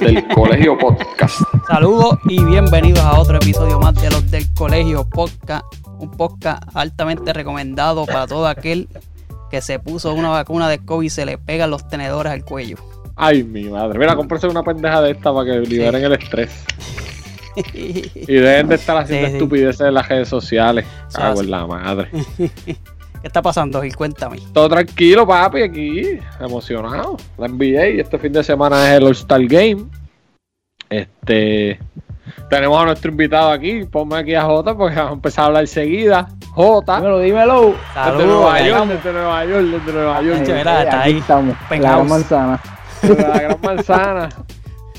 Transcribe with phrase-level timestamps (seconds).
[0.00, 1.40] del Colegio Podcast.
[1.66, 5.64] Saludos y bienvenidos a otro episodio más de los del Colegio Podcast.
[5.98, 8.88] Un podcast altamente recomendado para todo aquel
[9.50, 12.76] que se puso una vacuna de COVID y se le pegan los tenedores al cuello.
[13.16, 13.98] Ay, mi madre.
[13.98, 16.50] Mira, cómprese una pendeja de esta para que liberen el estrés.
[17.74, 19.36] Y dejen de estar haciendo Sí, sí.
[19.38, 20.86] estupideces en las redes sociales.
[21.12, 22.08] Cago en la madre.
[23.20, 23.94] ¿Qué está pasando, Gil?
[23.94, 24.38] Cuéntame.
[24.52, 26.18] Todo tranquilo, papi, aquí.
[26.40, 27.16] Emocionado.
[27.36, 29.84] La NBA este fin de semana es el All-Star Game.
[30.88, 31.78] Este.
[32.48, 33.84] Tenemos a nuestro invitado aquí.
[33.84, 36.28] Ponme aquí a Jota porque vamos a empezar a hablar enseguida.
[36.52, 36.96] Jota.
[36.96, 37.60] Dímelo, dímelo.
[37.66, 38.26] Desde Saludos.
[38.26, 40.38] Nueva York, desde Nueva York, desde Nueva York.
[40.40, 41.18] Eh, mira, está ahí.
[41.18, 41.56] estamos.
[41.70, 42.60] La gran manzana.
[43.02, 44.28] la gran manzana.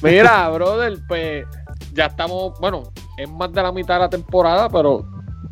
[0.01, 1.45] Mira, brother, pues
[1.93, 2.83] ya estamos, bueno,
[3.17, 5.05] es más de la mitad de la temporada, pero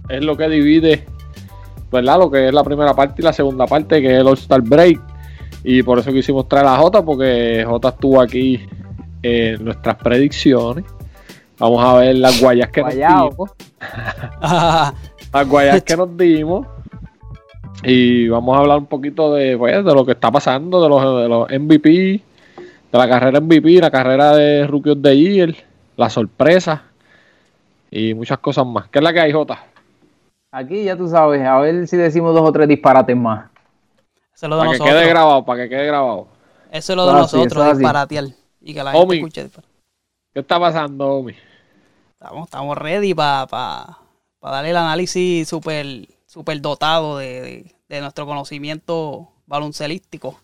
[0.08, 1.06] es lo que divide,
[1.92, 2.20] ¿verdad?
[2.20, 5.00] Lo que es la primera parte y la segunda parte, que es el All-Star Break.
[5.64, 8.62] Y por eso quisimos traer a Jota, porque Jota estuvo aquí
[9.22, 10.86] en nuestras predicciones.
[11.58, 13.26] Vamos a ver las guayas que Guayao.
[13.26, 13.52] nos dimos.
[15.32, 16.66] Las guayas que nos dimos.
[17.84, 21.22] Y vamos a hablar un poquito de, pues, de lo que está pasando, de los,
[21.22, 25.56] de los MVP, de la carrera MVP, la carrera de Rookie of the Year,
[25.96, 26.84] la sorpresa
[27.92, 28.90] y muchas cosas más.
[28.90, 29.66] ¿Qué es la que hay, Jota?
[30.52, 33.50] Aquí ya tú sabes, a ver si decimos dos o tres disparates más.
[34.34, 36.28] Eso es lo de Para que quede grabado, para que quede grabado.
[36.72, 37.78] Eso es lo de nosotros, así.
[37.80, 38.26] disparatear.
[38.62, 39.18] Y que la gente Omi.
[39.18, 39.50] escuche.
[40.34, 41.34] ¿Qué está pasando, Omi?
[42.14, 43.98] Estamos, estamos ready para
[44.42, 50.40] darle el análisis súper super dotado de, de- de nuestro conocimiento baloncelístico.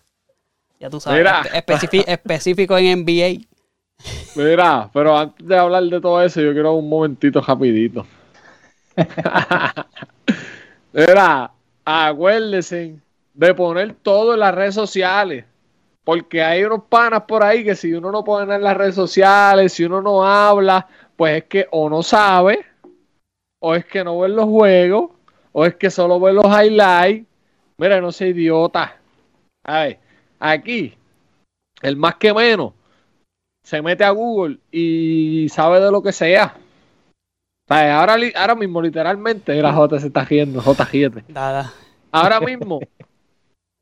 [0.79, 1.25] Ya tú sabes,
[2.07, 3.45] específico en NBA.
[4.35, 8.05] Mira, pero antes de hablar de todo eso, yo quiero un momentito rapidito.
[10.93, 11.51] Mira,
[11.83, 12.99] acuérdense
[13.33, 15.45] de poner todo en las redes sociales.
[16.03, 19.73] Porque hay unos panas por ahí que si uno no pone en las redes sociales,
[19.73, 22.63] si uno no habla, pues es que o no sabe,
[23.59, 25.11] o es que no ve los juegos,
[25.51, 27.27] o es que solo ve los highlights.
[27.77, 28.97] Mira, no sea idiota.
[29.63, 29.99] A ver,
[30.39, 30.93] aquí,
[31.81, 32.73] el más que menos,
[33.63, 36.55] se mete a Google y sabe de lo que sea.
[37.67, 41.23] Ahora, mismo, literalmente, la J se está riendo, J ríete.
[41.27, 41.73] Nada.
[42.11, 42.79] Ahora mismo,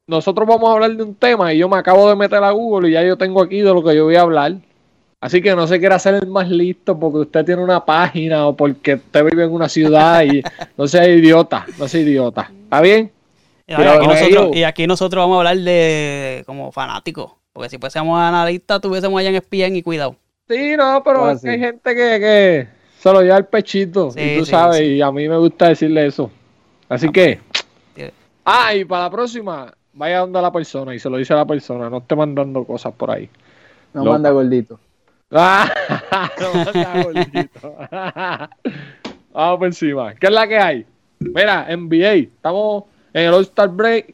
[0.07, 2.89] nosotros vamos a hablar de un tema y yo me acabo de meter a Google
[2.89, 4.53] y ya yo tengo aquí de lo que yo voy a hablar.
[5.19, 8.55] Así que no se quiera hacer el más listo porque usted tiene una página o
[8.57, 10.43] porque usted vive en una ciudad y
[10.77, 12.51] no sea idiota, no sea idiota.
[12.63, 13.09] ¿Está bien?
[13.65, 14.51] Y, aquí nosotros, Neiro.
[14.53, 17.31] y aquí nosotros vamos a hablar de como fanáticos.
[17.53, 20.17] Porque si fuésemos analistas, tuviésemos allá en ESPN y cuidado.
[20.49, 22.67] Sí, no, pero Ah, es que hay gente que, que
[23.03, 24.11] se lo lleva al pechito.
[24.11, 24.85] Sí, y tú sí, sabes, sí.
[24.95, 26.31] y a mí me gusta decirle eso.
[26.87, 27.39] Así Ah, que.
[27.95, 28.03] Sí.
[28.45, 31.45] Ah, y para la próxima, vaya donde la persona y se lo dice a la
[31.45, 31.89] persona.
[31.89, 33.29] No esté mandando cosas por ahí.
[33.93, 34.79] No manda gordito.
[35.31, 35.69] Ah,
[36.39, 37.75] no manda gordito.
[39.33, 40.13] Vamos por encima.
[40.15, 40.85] ¿Qué es la que hay?
[41.19, 42.13] Mira, NBA.
[42.13, 42.83] Estamos
[43.13, 44.13] en el All-Star Break.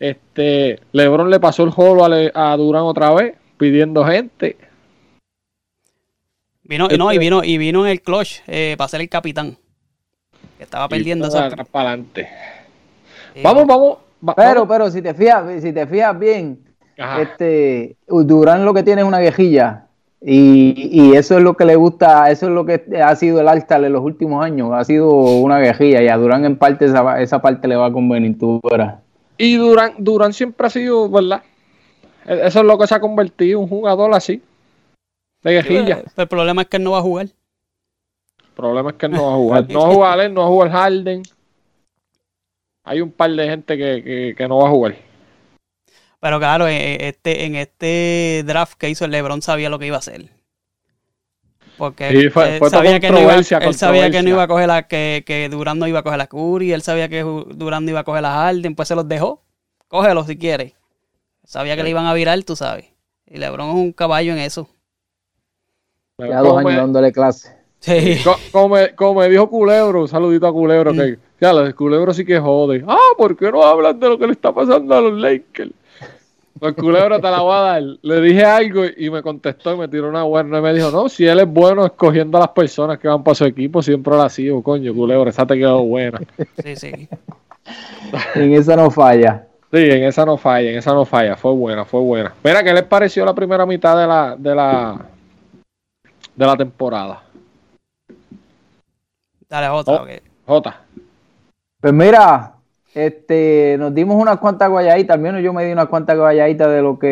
[0.00, 4.56] Este, LeBron le pasó el jolo a, Le- a Durán otra vez, pidiendo gente.
[6.68, 9.56] Vino, no, y vino, y vino en el clutch eh, para ser el capitán.
[10.58, 11.46] Que estaba perdiendo Y esa.
[11.46, 12.28] atrás para adelante.
[13.34, 13.98] Sí, Vamos, vamos.
[14.26, 14.68] va- Pero, vamos.
[14.68, 16.58] pero si te fijas, si te fijas bien,
[16.98, 17.22] Ajá.
[17.22, 19.82] este Durán lo que tiene es una quejilla.
[20.20, 23.46] Y, y eso es lo que le gusta, eso es lo que ha sido el
[23.48, 27.20] All-Star en los últimos años, ha sido una quejilla y a Durán en parte esa,
[27.20, 28.94] esa parte le va a convenir, tú verás.
[29.36, 31.42] Y Durán, Durán siempre ha sido, ¿verdad?
[32.26, 34.42] E- Eso es lo que se ha convertido, un jugador así.
[35.42, 36.02] De guerrilla.
[36.16, 37.26] El problema es que él no va a jugar.
[37.26, 39.66] El problema es que él no va a jugar.
[39.70, 41.22] No va a jugar él, no va a jugar Harden.
[42.84, 44.96] Hay un par de gente que, que, que no va a jugar.
[46.20, 49.96] Pero claro, eh, este, en este draft que hizo el LeBron sabía lo que iba
[49.96, 50.30] a hacer.
[51.76, 54.48] Porque Sí, fue- él, fue sabía que no iba, él sabía que no iba a
[54.48, 57.84] coger la que, que Durán no iba a coger la Curry, él sabía que Durán
[57.84, 59.42] no iba a coger la Harden, pues se los dejó.
[59.88, 60.72] Cógelo si quieres.
[61.44, 62.86] Sabía que le iban a virar, tú sabes.
[63.26, 64.68] Y LeBron es un caballo en eso.
[66.18, 67.54] Ya dos años me- dándole clase.
[67.80, 68.18] Sí.
[68.24, 70.96] co- como, me, como me dijo Culebro, un saludito a Culebro, Mm.
[70.96, 72.82] que ya, el Culebro sí que jode.
[72.88, 75.72] Ah, ¿por qué no hablan de lo que le está pasando a los Lakers?
[76.58, 77.82] Pues Culebro te la voy a dar.
[78.00, 81.10] Le dije algo y me contestó y me tiró una buena y me dijo, no,
[81.10, 84.22] si él es bueno escogiendo a las personas que van para su equipo, siempre lo
[84.22, 86.18] ha sido, coño, Culebro, esa te quedó buena.
[86.64, 87.08] Sí, sí.
[88.36, 89.48] En esa no falla.
[89.72, 92.32] Sí, en esa no falla, en esa no falla, fue buena, fue buena.
[92.44, 94.96] Mira, ¿qué les pareció la primera mitad de la, de la,
[96.36, 97.22] de la temporada?
[99.48, 100.02] Dale otra.
[100.02, 100.06] Oh.
[100.46, 100.80] Jota.
[101.80, 102.54] Pues mira,
[102.94, 106.82] este, nos dimos unas cuantas guayaditas, al menos yo me di unas cuantas guayaditas de
[106.82, 107.08] lo que,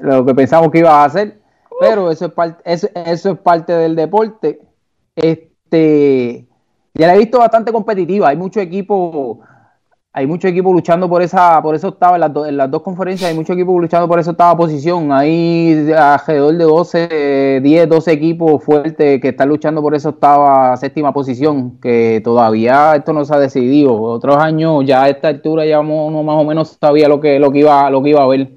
[0.00, 1.38] de lo que pensamos que iba a hacer.
[1.78, 4.60] pero eso es parte, eso, eso es parte del deporte.
[5.14, 6.46] Este,
[6.94, 8.28] ya la he visto bastante competitiva.
[8.28, 9.38] Hay muchos equipos,
[10.12, 12.82] hay muchos equipos luchando por esa, por esa octava, en las, do- en las dos
[12.82, 15.12] conferencias hay muchos equipos luchando por esa octava posición.
[15.12, 21.12] Hay alrededor de 12, 10, 12 equipos fuertes que están luchando por esa octava, séptima
[21.12, 24.00] posición, que todavía esto no se ha decidido.
[24.02, 27.52] Otros años ya a esta altura ya uno más o menos sabía lo que, lo
[27.52, 28.50] que iba, lo que iba a ver.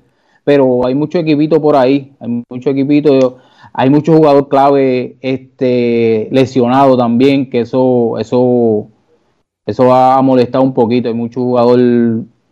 [0.43, 3.35] Pero hay muchos equipitos por ahí, hay muchos equipitos,
[3.73, 8.87] hay muchos jugadores clave este, lesionados también, que eso, eso
[9.65, 11.07] eso va a molestar un poquito.
[11.07, 11.79] Hay mucho jugador,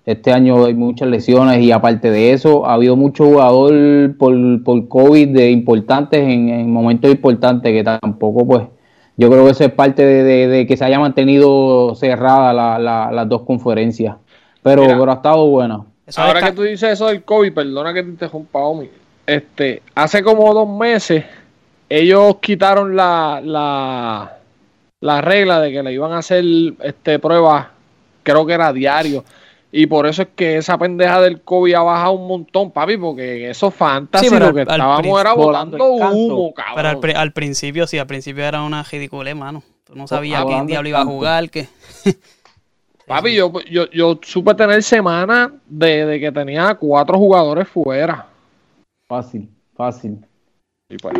[0.05, 4.87] este año hay muchas lesiones y aparte de eso, ha habido mucho jugador por, por
[4.87, 8.63] COVID de importantes en, en momentos importantes que tampoco, pues,
[9.17, 12.79] yo creo que eso es parte de, de- de que se haya mantenido cerrada la-
[12.79, 14.15] la- las dos conferencias.
[14.63, 14.97] Pero, Mira.
[14.99, 15.81] pero ha estado buena.
[16.15, 18.89] Ahora que tú dices eso del COVID, perdona que te interrumpa, Omi.
[19.27, 21.23] Este, hace como dos meses,
[21.87, 24.37] ellos quitaron la, la,
[25.01, 26.43] la regla de que le iban a hacer
[26.81, 27.67] este, pruebas,
[28.23, 29.23] creo que era diario.
[29.73, 33.45] Y por eso es que esa pendeja del COVID ha bajado un montón, papi, porque
[33.45, 36.75] en esos fantasy Sí, pero lo que al- al estábamos era volando humo, Pero al,
[36.75, 37.01] cabrón.
[37.01, 39.63] pri- al principio, sí, al principio era una ridiculez, mano.
[39.85, 41.67] Tú no sabías Ah, quién diablo iba a jugar, que...
[43.07, 48.25] Papi, yo, yo, yo supe tener semana de, de que tenía cuatro jugadores fuera.
[49.07, 50.17] Fácil, fácil.
[50.89, 51.15] Y pues.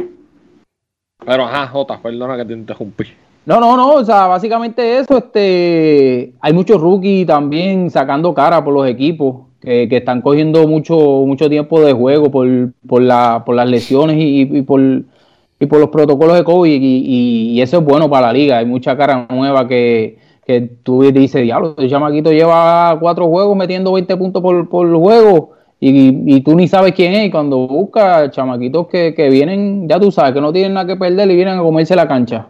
[1.26, 3.06] Pero ajá, Jota, perdona que te interrumpí.
[3.52, 8.74] No, no, no, o sea, básicamente eso, este, hay muchos rookies también sacando cara por
[8.74, 10.96] los equipos que, que están cogiendo mucho,
[11.26, 12.48] mucho tiempo de juego por,
[12.88, 17.56] por, la, por las lesiones y, y por, y por los protocolos de COVID y,
[17.58, 21.42] y- eso es bueno para la liga, hay mucha cara nueva que, que tú dices,
[21.44, 26.56] diablo, el chamaquito lleva cuatro juegos metiendo 20 puntos por, por juego y, y tú
[26.56, 30.40] ni sabes quién es y cuando buscas chamaquitos que, que vienen, ya tú sabes, que
[30.42, 32.48] no tienen nada que perder y vienen a comerse la cancha.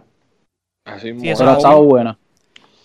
[0.86, 1.32] Así Sí, mismo.
[1.32, 2.18] eso Pero ha es estado buena.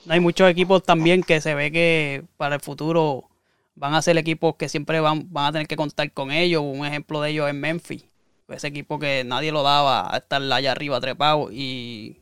[0.09, 3.29] Hay muchos equipos también que se ve que para el futuro
[3.75, 6.63] van a ser equipos que siempre van, van a tener que contar con ellos.
[6.65, 8.05] Un ejemplo de ellos es Memphis.
[8.49, 11.49] Ese equipo que nadie lo daba a estar allá arriba trepado.
[11.51, 12.19] Y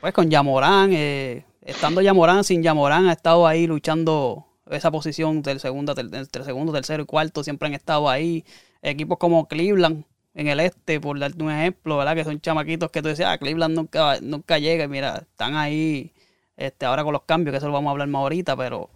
[0.00, 5.60] pues con Yamorán, eh, estando Yamorán, sin Yamorán, ha estado ahí luchando esa posición del
[5.60, 7.44] segundo, ter- entre segundo, tercero y cuarto.
[7.44, 8.44] Siempre han estado ahí.
[8.82, 10.04] Equipos como Cleveland
[10.34, 12.16] en el este, por darte un ejemplo, ¿verdad?
[12.16, 14.84] Que son chamaquitos que tú decías, ah, Cleveland nunca, nunca llega.
[14.84, 16.12] Y mira, están ahí
[16.56, 18.90] este, ahora con los cambios, que eso lo vamos a hablar más ahorita, pero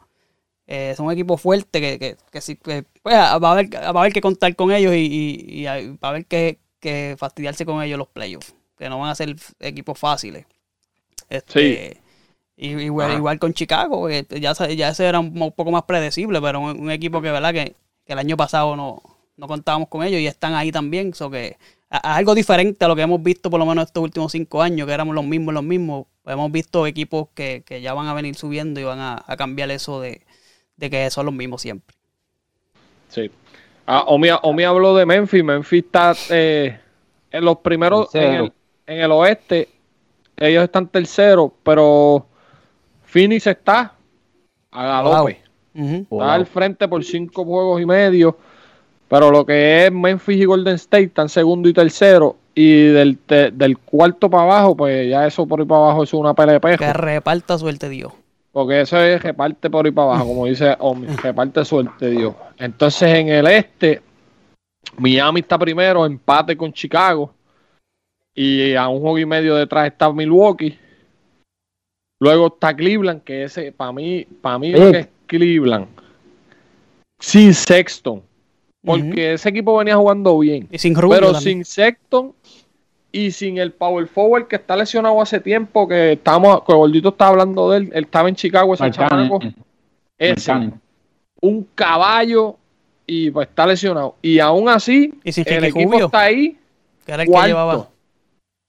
[0.67, 4.01] eh, son equipos fuertes que, que, que sí, que, pues, va, a haber, va a
[4.01, 7.83] haber que contar con ellos y, y, y va a haber que, que fastidiarse con
[7.83, 10.45] ellos los playoffs, que no van a ser equipos fáciles.
[11.29, 12.01] Este,
[12.57, 16.41] y, igual, igual con Chicago, que ya, ya ese era un, un poco más predecible,
[16.41, 17.53] pero un, un equipo que, ¿verdad?
[17.53, 19.03] Que, que el año pasado no,
[19.39, 21.57] no contábamos con ellos y están ahí también, so que
[21.89, 24.61] a- a algo diferente a lo que hemos visto por lo menos estos últimos cinco
[24.61, 26.07] años, que éramos los mismos, los mismos.
[26.23, 29.37] Pues hemos visto equipos que, que ya van a venir subiendo y van a, a
[29.39, 30.21] cambiar eso de,
[30.77, 31.97] de que son los mismos siempre.
[33.09, 33.31] Sí.
[33.87, 35.43] Ah, Omi, Omi habló de Memphis.
[35.43, 36.79] Memphis está eh,
[37.31, 38.53] en los primeros, en el,
[38.87, 39.69] en el oeste.
[40.37, 42.27] Ellos están terceros, pero
[43.05, 43.95] Phoenix está
[44.71, 45.41] a galope.
[45.75, 46.07] Ujú.
[46.11, 48.37] Está al frente por cinco juegos y medio.
[49.09, 52.37] Pero lo que es Memphis y Golden State están segundo y tercero.
[52.55, 56.13] Y del, te- del cuarto para abajo, pues ya eso por ahí para abajo es
[56.13, 56.79] una pelea de pejo.
[56.79, 58.13] Que reparta suerte Dios.
[58.53, 62.35] Porque eso es reparte por ahí para abajo, como dice Omi, reparte suerte, Dios.
[62.59, 64.03] Entonces en el este,
[64.97, 67.33] Miami está primero, empate con Chicago.
[68.35, 70.77] Y a un juego y medio detrás está Milwaukee.
[72.21, 74.79] Luego está Cleveland, que ese, para mí, para mí Sí.
[74.81, 75.87] lo que es Cleveland.
[77.21, 78.23] Sin Sexton.
[78.85, 80.69] Porque ese equipo venía jugando bien.
[80.71, 81.43] Y sin Rubio Pero también.
[81.43, 82.33] sin Sexton
[83.11, 87.29] y sin el Power Forward que está lesionado hace tiempo, que estamos, que Gordito está
[87.29, 89.41] hablando de él, él estaba en Chicago, ese chamaco,
[90.19, 90.81] ese, Markkanen.
[91.41, 92.57] un caballo
[93.07, 94.17] y pues está lesionado.
[94.23, 96.59] Y aún así, Y sin el equipo Rubio, está ahí,
[97.05, 97.89] que era el que cuarto, llevaba.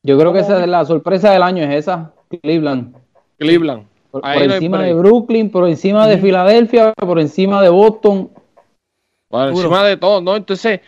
[0.04, 2.96] Yo creo que esa es la sorpresa del año, es esa, Cleveland.
[3.38, 3.86] Cleveland.
[4.12, 6.18] Por, encima de Brooklyn, por encima de.
[6.18, 8.30] Filadelfia, por encima de Boston.
[9.30, 9.50] Duro.
[9.50, 10.36] encima de todo, ¿no?
[10.36, 10.80] Entonces,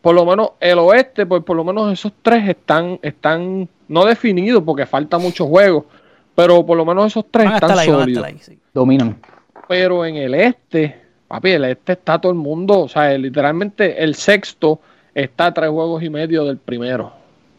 [0.00, 4.62] por lo menos el oeste, pues por lo menos esos tres están, están no definidos
[4.64, 5.86] porque falta mucho juego,
[6.34, 8.08] pero por lo menos esos tres Van a están ahí, sólidos.
[8.08, 8.38] estar ahí.
[8.40, 8.58] sí.
[8.72, 9.18] Dominan.
[9.66, 14.14] Pero en el este, papi, el este está todo el mundo, o sea, literalmente el
[14.14, 14.80] sexto
[15.14, 17.12] está a tres juegos y medio del primero.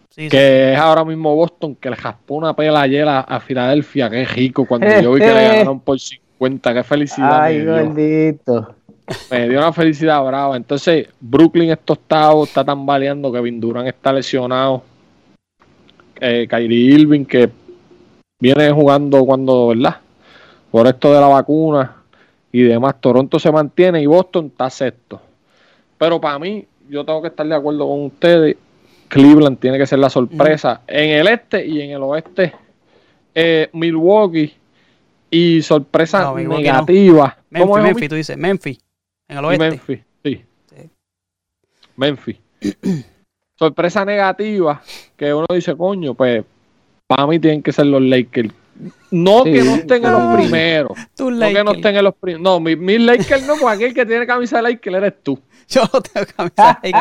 [0.10, 0.29] Sí, sí.
[0.29, 4.25] Que es ahora mismo Boston, que le jaspó una pela ayer a, a Filadelfia, qué
[4.25, 7.43] rico, cuando yo vi que le ganaron por 50, qué felicidad.
[7.43, 8.75] Ay, gordito.
[9.31, 10.55] Me dio una felicidad brava.
[10.57, 14.83] Entonces, Brooklyn es tostado, está tambaleando, Kevin Durant está lesionado.
[16.21, 17.49] Eh, Kyrie Irving, que
[18.39, 19.97] viene jugando cuando, ¿verdad?
[20.71, 21.95] Por esto de la vacuna
[22.51, 22.95] y demás.
[22.99, 25.21] Toronto se mantiene y Boston está sexto.
[25.97, 28.57] Pero para mí, yo tengo que estar de acuerdo con ustedes.
[29.07, 32.53] Cleveland tiene que ser la sorpresa en el este y en el oeste.
[33.33, 34.53] eh, Milwaukee
[35.31, 37.37] y sorpresa No, negativa.
[37.49, 38.09] Memphis, ¿Cómo es, Memphis, Omi?
[38.09, 38.79] tú dices, Memphis,
[39.29, 39.69] en el Y oeste.
[39.69, 40.43] Memphis, sí.
[40.75, 40.89] Sí.
[41.95, 42.38] Memphis.
[43.57, 44.81] sorpresa negativa
[45.17, 46.43] que uno dice, coño, pues
[47.07, 48.53] para mí tienen que ser los Lakers.
[49.12, 50.98] No Sí, que no estén en los primeros.
[51.17, 51.75] Tú, No que no Lakers.
[51.77, 52.41] estén en los primeros.
[52.41, 55.38] No, mi- mis Lakers no, porque aquel que tiene camisa de Lakers eres tú.
[55.67, 56.79] Yo no tengo camisa.
[56.81, 56.91] Eh,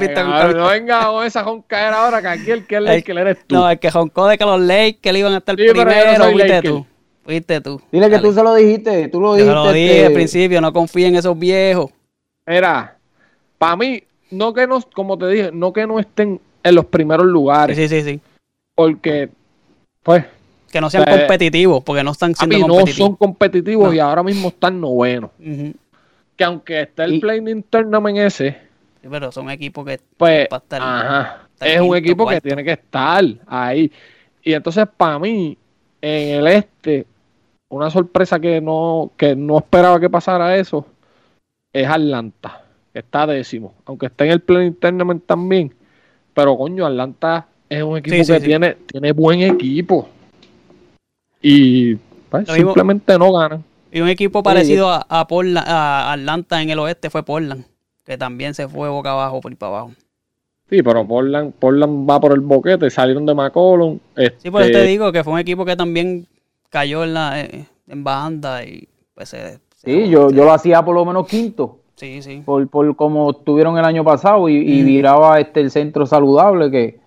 [0.00, 0.58] visto con no, camisa.
[0.58, 3.54] no venga con esa joncaera ahora que aquí el que es Laker eres tú.
[3.54, 5.90] No, el que joncó de que los Lakers iban a estar Sí, pero yo no
[6.26, 6.64] primero, Laker.
[6.64, 6.86] tú.
[7.28, 7.78] Fuiste tú.
[7.92, 8.26] Dile que Dale.
[8.26, 9.50] tú se lo dijiste, tú lo Yo dijiste.
[9.50, 11.90] se lo dije este, al principio, no confíe en esos viejos.
[12.46, 12.96] Mira,
[13.58, 17.26] para mí, no que no, como te dije, no que no estén en los primeros
[17.26, 18.20] lugares, Sí, sí, sí.
[18.74, 19.28] porque,
[20.02, 20.24] pues,
[20.72, 23.08] Que no sean Eh, competitivos, porque no están a mí siendo no competitivos.
[23.08, 23.94] son competitivos No.
[23.94, 25.30] y ahora mismo están novenos.
[25.38, 25.74] Ujú.
[26.34, 28.52] Que aunque esté el Y- playing tournament ese,
[29.02, 32.40] Sí, pero son equipos que pues, Va a estar- ajá, estar es un equipo que
[32.40, 33.92] tiene que estar ahí.
[34.42, 35.56] Y entonces, para mí,
[36.02, 37.06] en el este,
[37.70, 40.86] una sorpresa que no, que no esperaba que pasara eso,
[41.72, 45.74] es Atlanta, que está décimo, aunque esté en el playing tournament también.
[46.34, 48.46] Pero coño, Atlanta es un equipo Sí, sí, que sí.
[48.46, 50.08] Tiene, tiene buen equipo.
[51.42, 51.94] Y
[52.30, 53.64] pues, mismo- simplemente no ganan.
[53.90, 57.64] Y un equipo parecido a, a, Portland- a Atlanta en el oeste fue Portland,
[58.04, 59.92] que también se fue boca abajo por ir para abajo.
[60.68, 63.98] Sí, pero Portland, Portland va por el boquete, salieron de McCollum.
[64.38, 66.26] Sí, por eso este, te digo que fue un equipo que también
[66.70, 69.52] cayó en la eh, en banda y pues se...
[69.54, 72.42] se- Sí, yo, yo lo hacía por lo menos quinto, Sí, sí.
[72.44, 74.86] por, por como estuvieron el año pasado y, y Mm.
[74.86, 76.98] viraba este el centro saludable que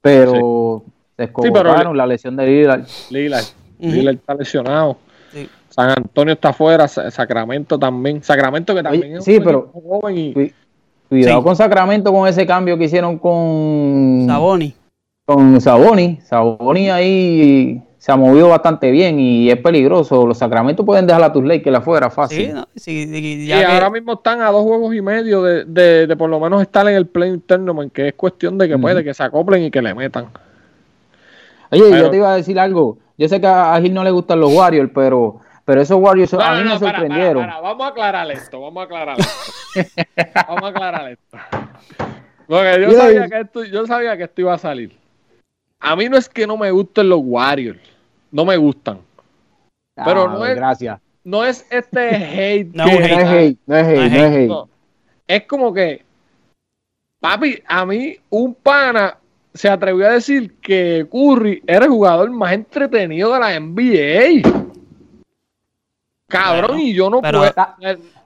[0.00, 0.82] pero
[1.16, 2.84] se pero escogotaron la lesión de Lillard.
[3.10, 3.44] Lillard.
[3.78, 4.96] Lillard está lesionado.
[5.32, 5.48] Sí.
[5.68, 8.22] San Antonio está afuera, Sa- Sacramento también.
[8.22, 10.50] Sacramento que también Oye, es sí, un pero- equipo joven y Cu-
[11.08, 11.44] Cuidado Sí.
[11.44, 14.74] con Sacramento con ese cambio que hicieron con Saboni.
[15.26, 16.18] con Saboni.
[16.24, 20.26] Saboni ahí se ha movido bastante bien y es peligroso.
[20.26, 22.48] Los Sacramento pueden dejar a tus Lakers afuera fácil.
[22.48, 25.42] Sí, no, sí, y y ya que- ahora mismo están a dos juegos y medio
[25.42, 28.68] de, de, de por lo menos estar en el play tournament, que es cuestión de
[28.68, 30.26] que puede que se acoplen y que le metan.
[31.70, 32.98] Oye, Pero- yo te iba a decir algo.
[33.16, 36.56] Yo sé que a Gil no le gustan los Warriors, pero, pero esos Warriors a
[36.56, 37.46] mí me sorprendieron.
[37.46, 40.02] Vamos a aclarar esto, vamos a aclarar esto.
[40.46, 41.38] vamos a aclarar esto.
[42.46, 44.94] Porque yo Mira, sabía y- que esto, yo sabía que esto iba a salir.
[45.80, 47.78] A mí no es que no me gusten los Warriors,
[48.34, 48.98] no me gustan.
[50.04, 51.00] pero Ah, no es- Gracias.
[51.22, 52.74] No es este hate.
[52.74, 54.48] No, que- No es hate, no es hate, No es no es hate.
[54.48, 54.68] No.
[55.26, 56.02] Es como que,
[57.20, 59.16] papi, a mí un pana
[59.54, 64.42] se atrevió a decir que Curry era el jugador más entretenido de la NBA.
[66.28, 67.54] Cabrón, Bueno, y yo no pero- puedo.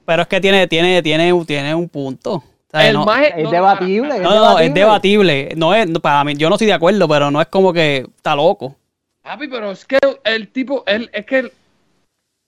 [0.06, 2.34] Pero es que tiene, tiene, tiene, tiene un punto.
[2.36, 4.16] O sea, el no, más- Es no, debatible.
[4.16, 5.34] es no, no, es debatible.
[5.34, 5.48] debatible.
[5.56, 8.06] No es, no, para mí, yo no estoy de acuerdo, pero no es como que
[8.16, 8.74] está loco.
[9.28, 11.52] Papi, pero es que el tipo, él, es que el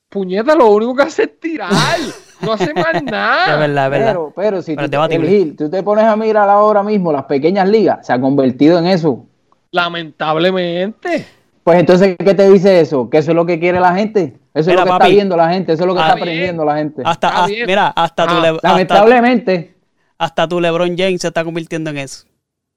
[0.08, 1.70] puñeta lo único que hace es tirar.
[2.40, 3.56] no hace más Es nada.
[3.58, 4.06] verdad, es verdad.
[4.12, 7.12] Pero, pero si Pero tú, es el Gil, tú te pones a mirar ahora mismo
[7.12, 9.26] las pequeñas ligas, se ha convertido en eso.
[9.72, 11.26] Lamentablemente.
[11.62, 13.10] Pues entonces, ¿qué te dice eso?
[13.10, 14.38] Que eso es lo que quiere la gente.
[14.54, 15.04] Eso Mira, es lo que papi.
[15.04, 16.28] está viendo la gente, eso es lo que Ah, está bien.
[16.28, 17.02] aprendiendo la gente.
[17.04, 17.66] hasta, hasta- bien.
[17.66, 19.74] mira, hasta tu, Ah, hasta, Lamentablemente,
[20.16, 22.24] hasta tu LeBron James se está convirtiendo en eso.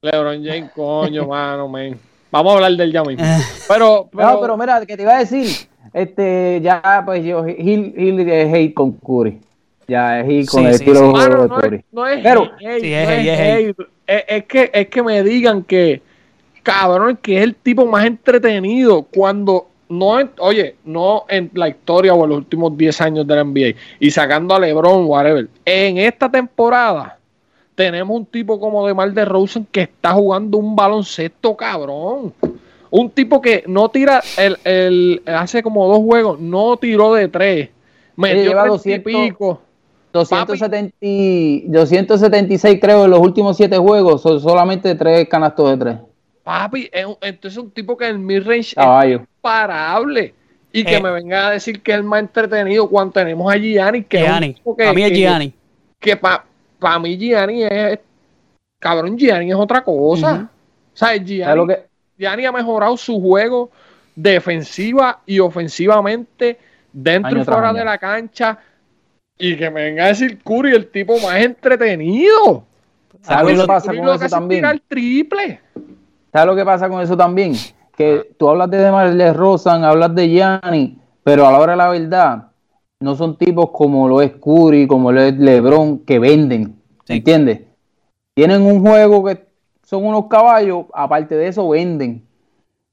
[0.02, 1.98] LeBron James, coño, mano, man.
[2.34, 3.24] Vamos a hablar del ya mismo.
[3.24, 3.38] Eh.
[3.68, 5.46] Pero, pero, no, pero mira, que te iba a decir,
[5.92, 9.38] este, ya, pues yo, Gil, Gil es hate con Curry.
[9.86, 11.04] Ya es hate con Sí, el sí, estilo sí.
[11.04, 11.76] de juego Mano, de no, Curry.
[11.76, 16.02] es, no es Pero- es no que, es que me digan que,
[16.64, 22.14] cabrón, que es el tipo más entretenido cuando no, en- oye, no en la historia
[22.14, 25.46] o en los últimos 10 años de la NBA y sacando a LeBron, whatever.
[25.64, 27.16] En esta temporada
[27.74, 32.32] tenemos un tipo como DeMar DeRozan que está jugando un baloncesto, cabrón.
[32.90, 37.70] Un tipo que no tira, el, el, hace como dos juegos, no tiró de tres.
[38.16, 38.68] Metió lleva 30 y
[39.02, 39.12] 200.
[39.12, 39.60] pico.
[40.12, 45.96] 270 y- 276 creo en los últimos siete juegos, son solamente tres canastos de tres.
[46.44, 49.26] Papi, es un- entonces un tipo que en el midrange es Caballo.
[49.40, 50.34] parable.
[50.72, 51.00] Y que Eh.
[51.02, 54.46] me venga a decir que es el más entretenido cuando tenemos a Gianni, que Gianni.
[54.46, 55.52] es un tipo que, A mí es que- Gianni.
[56.00, 56.16] que
[56.84, 57.98] para mí Gianni es
[58.78, 60.12] cabrón, Gianni es otra cosa.
[60.12, 60.48] O sea,
[60.92, 61.86] ¿Sabes Gianni, lo que?
[62.18, 63.70] Gianni ha mejorado su juego
[64.14, 66.58] defensiva y ofensivamente
[66.92, 68.58] dentro Año y fuera de la cancha.
[69.38, 72.64] Y que me venga a decir Curry, el tipo más entretenido.
[73.22, 74.60] ¿Sabes lo que pasa Curry con lo que eso también?
[74.60, 75.60] tirar triple.
[76.32, 77.54] ¿Sabes lo que pasa con eso también?
[77.96, 81.88] Que tú hablas de DeMar Rosan, hablas de Gianni, pero a la hora de la
[81.88, 82.48] verdad,
[83.00, 86.76] no son tipos como lo es Curry, como lo es LeBron, que venden.
[87.04, 87.14] Sí.
[87.14, 87.62] ¿Entiendes?
[88.34, 89.46] Tienen un juego que
[89.82, 92.26] son unos caballos, aparte de eso, venden.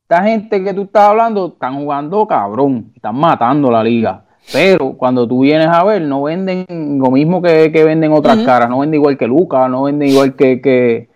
[0.04, 4.26] Esta gente que tú estás hablando, están jugando cabrón, están matando la liga.
[4.52, 6.66] Pero cuando tú vienes a ver, no venden
[7.00, 10.36] lo mismo que, que venden otras caras, no venden igual que Lucas, no venden igual
[10.36, 11.10] que, que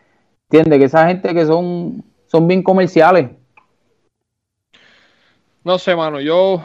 [0.50, 0.80] ¿entiendes?
[0.80, 3.30] Que esa gente que son, son bien comerciales.
[5.64, 6.62] No sé, mano, yo.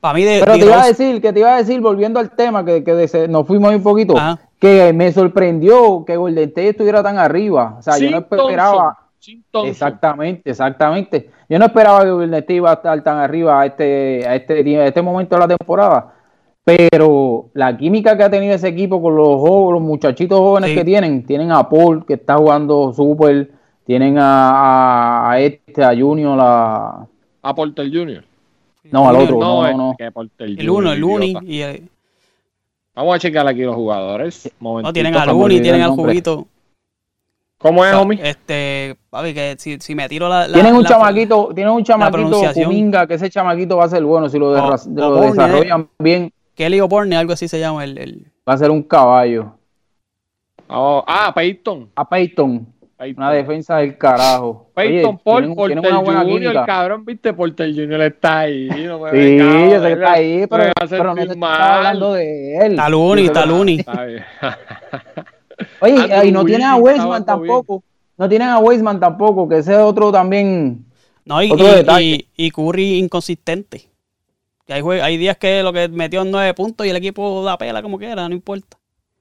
[0.00, 2.20] Para mí, de, Pero de te iba a decir, que te iba a decir, volviendo
[2.20, 4.38] al tema, que, que de- nos fuimos ahí un poquito, Ajá.
[4.60, 7.76] que me sorprendió que Golden State estuviera tan arriba.
[7.78, 8.98] O sea, yo no esperaba.
[9.64, 11.30] Exactamente, exactamente.
[11.48, 14.78] Yo no esperaba que Golden State iba a estar tan arriba a este, a este,
[14.80, 16.14] a este momento de la temporada.
[16.64, 20.76] Pero la química que ha tenido ese equipo con los, jo- los muchachitos jóvenes Sí.
[20.76, 23.50] que tienen, tienen a Paul que está jugando súper,
[23.86, 27.06] tienen a, a- a este, a Junior, a,
[27.42, 28.22] A Porter Jr.
[28.90, 29.96] no, al otro, no, no,
[30.38, 31.40] el uno, el idiota.
[31.44, 31.82] Y, eh,
[32.94, 34.50] Vamos a checar aquí los jugadores.
[34.60, 36.46] no, tienen al olvidó tienen el al juguito.
[37.58, 38.20] ¿Cómo es, homie?
[38.22, 40.46] Este, papi, que si, si me tiro la.
[40.46, 42.40] la- Tienen un la- chamaquito, tienen un chamaquito.
[42.54, 45.88] Kuminga, que ese chamaquito va a ser bueno, si lo, de- o lo Bourne, desarrollan
[45.98, 47.98] bien, Kelly O'Borne, algo así se llama el.
[47.98, 49.52] el- va a ser un caballo.
[50.68, 51.88] Oh, ah, Peyton.
[51.96, 52.66] A Peyton.
[53.16, 54.70] Una defensa del carajo.
[54.74, 56.66] Peyton Oye, Paul, tienen- Porter tienen una buena Jr., química.
[56.66, 58.00] cabrón, viste, Porter Jr.
[58.02, 58.68] está ahí.
[58.86, 62.70] No me Sí, yo sé que está ahí, pero, pero no estoy hablando de él.
[62.72, 63.76] Que- Taluni.
[63.78, 64.24] Está bien.
[65.80, 67.82] Oye, y no tienen a Weisman tampoco.
[68.16, 70.84] No tienen a Weisman tampoco, que ese es otro también.
[71.24, 72.26] No, y, Otro y- detalle.
[72.36, 73.88] y- y Curry inconsistente.
[74.66, 77.42] Que hay, jue- hay días que lo que metió en nueve puntos y el equipo
[77.44, 78.76] da pela como quiera, no importa.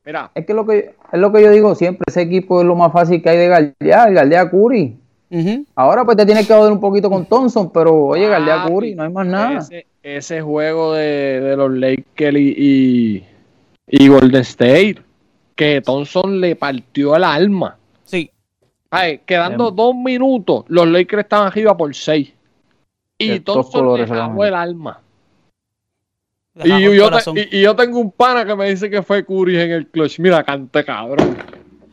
[0.08, 2.78] Mira, Es que lo que es lo que yo digo siempre, ese equipo es lo
[2.78, 4.98] más fácil que hay de galdear, galdea Curry.
[5.30, 5.66] Ujú.
[5.76, 8.74] Ahora pues te tienes que joder un poquito con Thompson, pero oye, galdea a papi,
[8.74, 9.58] Curry, no hay más nada.
[9.60, 13.26] Ese, ese juego de, de los Lakers y, y,
[13.90, 15.02] y Golden State,
[15.56, 17.78] que Thompson le partió el alma.
[18.06, 18.32] Sí,
[18.90, 19.76] Ay, quedando Em.
[19.76, 22.34] dos minutos, los Lakers estaban arriba por seis.
[23.18, 24.04] Y Thompson le
[24.48, 25.02] el alma.
[26.64, 29.60] Y yo, te- y, y yo tengo un pana que me dice que fue Curry
[29.62, 30.20] en el clutch.
[30.20, 31.38] Mira, cante cabrón.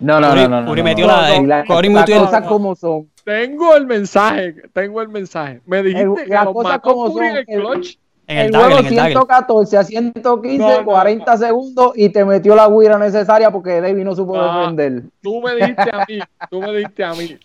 [0.00, 0.60] No, no, Curry- no, no.
[0.62, 1.12] no, Curry no, metió no.
[1.12, 3.08] la- Y la- Curry las metió el- cosas como son.
[3.24, 5.60] Tengo el mensaje, tengo el mensaje.
[5.66, 7.98] Me dijiste El- que las cosas mató como Curry son, en el el- clutch.
[8.26, 9.12] en el, El Dagger, juego en el Dagger.
[9.12, 14.04] 114 a 115, No, no, 40 segundos y te metió la guira necesaria porque David
[14.04, 14.58] no supo No.
[14.60, 15.02] defender.
[15.22, 16.18] Tú me dijiste a mí,
[16.50, 17.36] tú me dijiste a mí.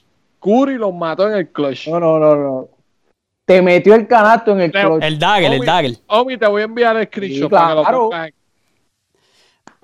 [0.42, 1.88] Curry los mató en el clutch.
[1.90, 2.68] No, no, no, no.
[3.50, 5.04] Te metió el canasto en el clutch.
[5.04, 5.94] El Dagger, el Dagger.
[6.06, 8.10] Omi, te voy a enviar el screenshot Sí, para que lo claro.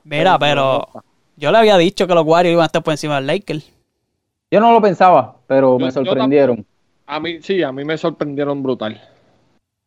[0.04, 0.88] Mira, pero
[1.36, 3.68] yo le había dicho que los Warriors iban a estar por encima del Lakers.
[4.52, 6.64] Yo no lo pensaba, pero Yo- me sorprendieron.
[7.08, 9.02] A mí, sí, a mí me sorprendieron brutal.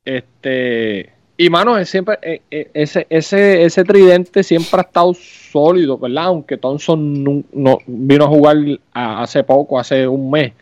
[0.04, 1.12] Este.
[1.36, 6.24] Y mano, es siempre, eh, eh, ese, ese, ese tridente siempre ha estado sólido, ¿verdad?
[6.24, 8.56] Aunque Thompson no, no- vino a jugar
[8.92, 10.52] a- hace poco, hace un mes.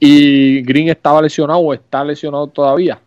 [0.00, 2.98] Y Green estaba lesionado o está lesionado todavía.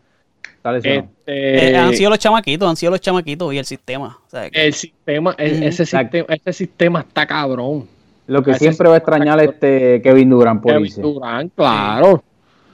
[0.57, 1.09] Está lesionado.
[1.19, 4.19] Este, Eh, han sido los chamaquitos, han sido los chamaquitos y el sistema.
[4.25, 5.63] O sea, que- el sistema, el- Ujú.
[5.65, 6.17] ese, Exacto.
[6.17, 7.87] sistema, ese sistema está cabrón.
[8.27, 10.93] Lo que ese siempre va a extrañar este Kevin Durant por Kevin.
[11.01, 12.23] Durant, claro.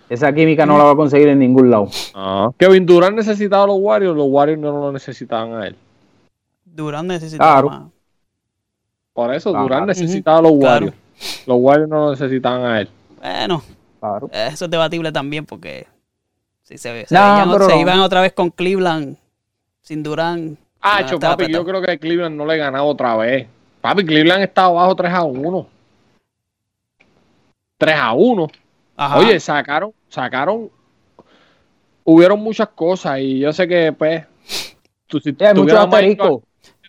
[0.10, 1.90] Esa química no la va a conseguir en ningún lado.
[2.58, 5.76] Kevin Durant necesitaba a los Warriors, los Warriors no lo necesitaban a él.
[6.66, 7.70] Durán necesitaba Claro.
[7.70, 7.92] más.
[9.14, 9.64] Por eso Claro.
[9.66, 10.86] Durant necesitaba a los Claro.
[10.88, 10.96] Warriors.
[11.48, 12.90] Los Warriors no lo necesitaban a él.
[13.22, 13.62] Bueno,
[14.00, 14.30] Claro.
[14.34, 15.86] eso es debatible también porque
[16.64, 17.80] si se, se, veían- se no.
[17.80, 19.18] iban otra vez con Cleveland
[19.82, 20.58] sin Durán.
[20.82, 21.64] Ah, está papi, apretado.
[21.64, 23.48] yo creo que Cleveland no le ganaba otra vez.
[23.82, 25.68] Papi, Cleveland estaba abajo 3 a 1.
[27.78, 28.48] 3 a 1.
[28.98, 29.18] Ajá.
[29.20, 30.70] Oye, sacaron, sacaron.
[32.04, 34.26] Hubieron muchas cosas y yo sé que, pues.
[35.08, 36.42] Tú, si Sí, hay muchos asteriscos.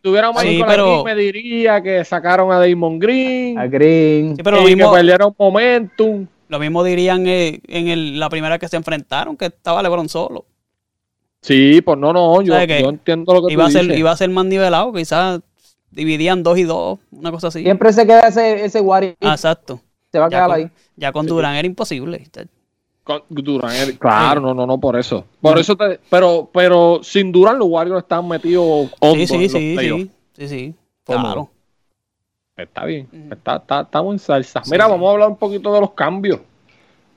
[0.05, 3.59] Michael Sí, aquí, pero- me diría que sacaron a Damon Green.
[3.59, 4.37] A Green.
[4.37, 6.27] Sí, pero lo y mismo, que perdieron momentum.
[6.49, 10.45] lo mismo dirían eh, en el- la primera que se enfrentaron, que estaba LeBron solo.
[11.41, 13.99] Sí, pues no, no, yo, yo entiendo lo que Iba a, tú ser, dices.
[13.99, 15.41] iba a ser más nivelado, quizás
[15.91, 17.63] dividían dos y dos, una cosa así.
[17.63, 19.17] Siempre se queda ese, ese Warrior.
[19.21, 19.81] Ah, exacto.
[20.13, 20.71] se va a Ya quedar con, ahí.
[20.97, 22.25] ya con Durán era imposible.
[23.05, 25.25] Con Durant, eh, claro, no, no, no, por eso.
[25.41, 28.65] Por eso te, pero, pero sin Durant los Warriors están metidos
[29.01, 30.07] hondo Sí, sí, en los sí, playoffs.
[30.37, 30.75] sí, sí.
[31.05, 31.51] Claro.
[32.57, 34.63] Está bien, está, está- estamos en salsa.
[34.63, 34.91] Sí, Mira, sí.
[34.93, 36.41] vamos a hablar un poquito de los cambios.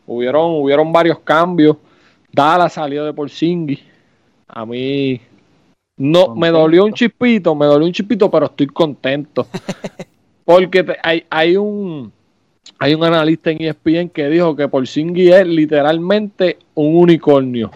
[0.08, 1.78] Hubieron, hubieron varios cambios.
[2.32, 3.80] Dallas salió de Porzingis.
[4.48, 5.19] A mí
[5.98, 9.45] No, me dolió un chispito, me dolió un chispito, pero estoy contento.
[10.45, 12.12] Porque te- hay, hay un
[12.80, 17.71] hay un analista en ESPN que dijo que Porzingis es literalmente un unicornio.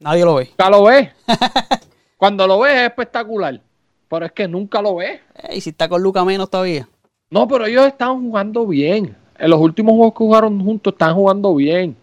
[0.00, 0.46] Nadie lo ve.
[0.46, 1.10] Nunca lo ves.
[2.16, 3.60] Cuando lo ves es espectacular,
[4.08, 5.20] pero es que nunca lo ves.
[5.52, 6.88] Y si está con Luca menos todavía.
[7.30, 9.14] No, pero ellos están jugando bien.
[9.38, 11.96] En los últimos juegos que jugaron juntos están jugando bien.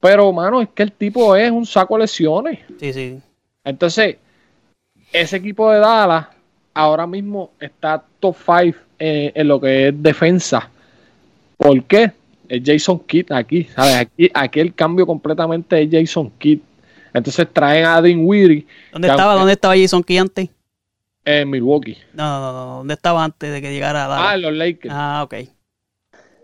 [0.00, 2.58] Pero, mano, es que el tipo es un saco de lesiones.
[2.80, 3.20] Sí, sí.
[3.64, 4.16] Entonces,
[5.12, 6.26] ese equipo de Dallas
[6.74, 10.71] ahora mismo está top 5 en, en lo que es defensa.
[11.62, 12.12] ¿Por qué?
[12.48, 13.94] Es Jason Kidd aquí, ¿sabes?
[13.96, 16.60] Aquí, aquí el cambio completamente es Jason Kidd.
[17.14, 19.32] Entonces traen a Dean Weary ¿Dónde estaba?
[19.32, 20.48] aunque- ¿Dónde estaba Jason Key antes?
[21.24, 21.96] en Milwaukee.
[22.14, 22.76] No, no, no.
[22.78, 24.26] ¿Dónde estaba antes de que llegara a Dallas?
[24.28, 24.92] Ah, en los Lakers.
[24.96, 25.34] Ah, ok.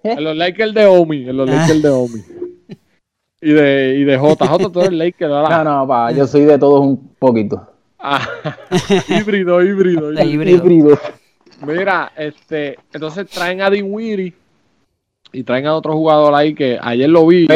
[0.04, 1.28] En los Lakers de Omi.
[1.28, 2.20] En los Lakers de Omi.
[3.40, 5.64] Y de, y de JJ, tú eres Lakers, ¿verdad?
[5.64, 7.72] No, no, pa, yo soy de todos un poquito.
[7.98, 8.24] Ah,
[9.08, 10.56] híbrido, híbrido, De híbrido.
[10.64, 10.90] híbrido.
[10.92, 10.98] Híbrido.
[11.66, 14.32] Mira, este, entonces traen a Dean Weary
[15.32, 17.46] y traen a otro jugador ahí que ayer lo vi.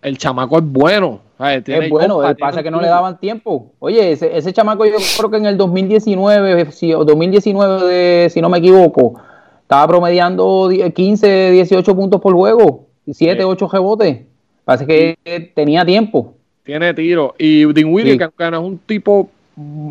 [0.00, 1.20] El, chamaco es bueno.
[1.38, 1.64] ¿sabes?
[1.64, 3.72] Tiene Es bueno, compa, tiene pasa que no le daban tiempo.
[3.78, 8.40] Oye, ese, ese chamaco yo creo que en el 2019, si, o 2019 de- si
[8.40, 9.20] no me equivoco,
[9.62, 13.48] estaba promediando die- 15, 18 puntos por juego, y 7, Sí.
[13.48, 14.20] 8 rebotes.
[14.64, 16.34] Parece que tenía tiempo.
[16.64, 17.34] Tiene tiro.
[17.38, 18.18] Y Dean Weary, Sí.
[18.18, 19.28] que aunque no es un tipo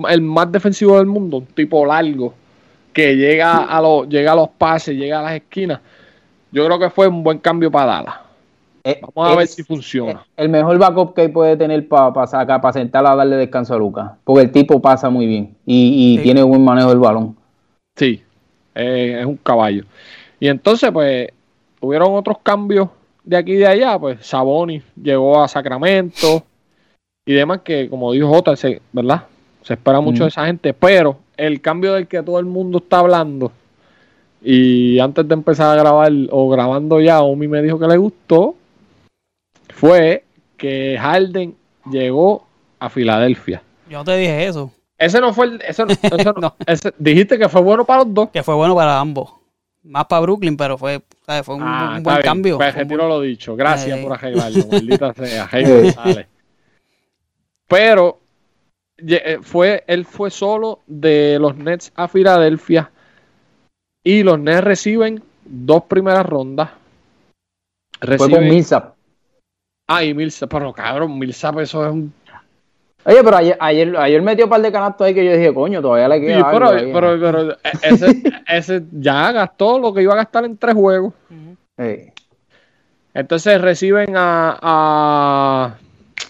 [0.10, 2.34] el más defensivo del mundo, un tipo largo,
[2.94, 5.80] que llega a los, llega a los pases, llega a las esquinas.
[6.52, 8.16] Yo creo que fue un buen cambio para Dallas.
[8.84, 10.26] Eh, Vamos a ver si funciona.
[10.38, 14.12] El mejor backup que puede tener para sacar, para sentarla a darle descanso a Lucas.
[14.24, 16.24] Porque el tipo pasa muy bien y, y Sí.
[16.24, 17.36] tiene buen manejo del balón.
[17.98, 18.24] Sí,
[18.76, 19.84] eh, es un caballo.
[20.40, 21.28] Y entonces, pues,
[21.82, 22.88] hubieron otros cambios
[23.26, 24.00] de aquí y de allá.
[24.00, 26.44] Pues Saboni llegó a Sacramento
[27.26, 29.24] y demás, que como dijo Jota, se, ¿verdad?
[29.64, 33.00] Se espera mucho de esa gente, pero el cambio del que todo el mundo está
[33.00, 33.52] hablando,
[34.42, 38.56] y antes de empezar a grabar, o grabando ya, Omi me dijo que le gustó,
[39.70, 40.24] fue
[40.58, 41.56] que Harden
[41.92, 42.46] llegó
[42.80, 43.62] a Filadelfia.
[43.90, 44.72] Yo no te dije eso.
[44.98, 45.62] Ese no fue el.
[45.62, 46.56] Ese, no- ese no- No.
[46.66, 48.30] ese- dijiste que fue bueno para los dos.
[48.30, 49.32] Que fue bueno para ambos.
[49.84, 51.46] Más para Brooklyn, pero fue, ¿sabes?
[51.46, 52.24] fue un, Ah, un buen bien.
[52.26, 52.58] cambio.
[52.58, 53.56] Pues retiro lo dicho.
[53.56, 54.04] Gracias Eh.
[54.04, 54.66] por arreglarlo.
[54.72, 55.50] Maldita sea.
[55.54, 56.28] González.
[57.68, 58.20] Pero
[58.98, 62.92] eh, fue, él fue solo de los Nets a Filadelfia.
[64.08, 66.70] Y los Nets reciben dos primeras rondas.
[68.00, 68.48] Fue con.
[68.48, 68.94] Millsap.
[69.90, 70.50] Ah, y Millsap.
[70.50, 72.14] Pero cabrón, Millsap, eso es un.
[73.04, 75.82] Oye, pero ayer, ayer, ayer metió un par de canastos ahí que yo dije, coño,
[75.82, 80.14] todavía le Sí, queda pero, algo pero, pero, ese, ese ya gastó lo que iba
[80.14, 81.14] a gastar en tres juegos.
[83.14, 85.78] Entonces reciben a, a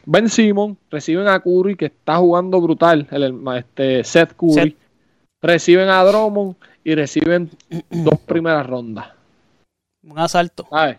[0.06, 4.54] Ben Simon, reciben a Curry, que está jugando brutal, el, el- este Seth Curry.
[4.54, 4.76] Seth.
[5.42, 6.56] Reciben a Drummond
[6.88, 7.50] y reciben
[7.90, 9.08] dos primeras rondas.
[10.10, 10.66] Un asalto.
[10.70, 10.98] ¿Sabes?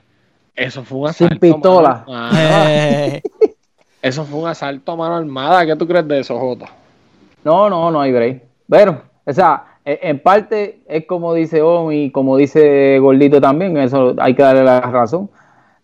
[0.55, 1.37] Eso fue un Sin asalto.
[1.37, 2.05] a pistola.
[2.37, 3.22] Eh,
[4.03, 5.64] Eso fue un asalto a mano armada.
[5.64, 6.66] ¿Qué tú crees de eso, Jota?
[7.42, 8.42] No, no, no hay break.
[8.68, 13.79] Pero, o sea, e- en parte es como dice Omi y como dice Gordito también,
[13.79, 15.31] eso hay que darle la razón.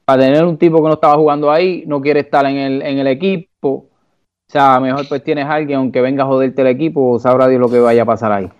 [0.04, 2.98] Para tener un tipo que no estaba jugando ahí, no quiere estar en el, en
[2.98, 3.68] el equipo.
[3.70, 7.58] O sea, mejor pues tienes a alguien, aunque venga a joderte el equipo, sabrá Dios
[7.58, 8.50] lo que vaya a pasar ahí.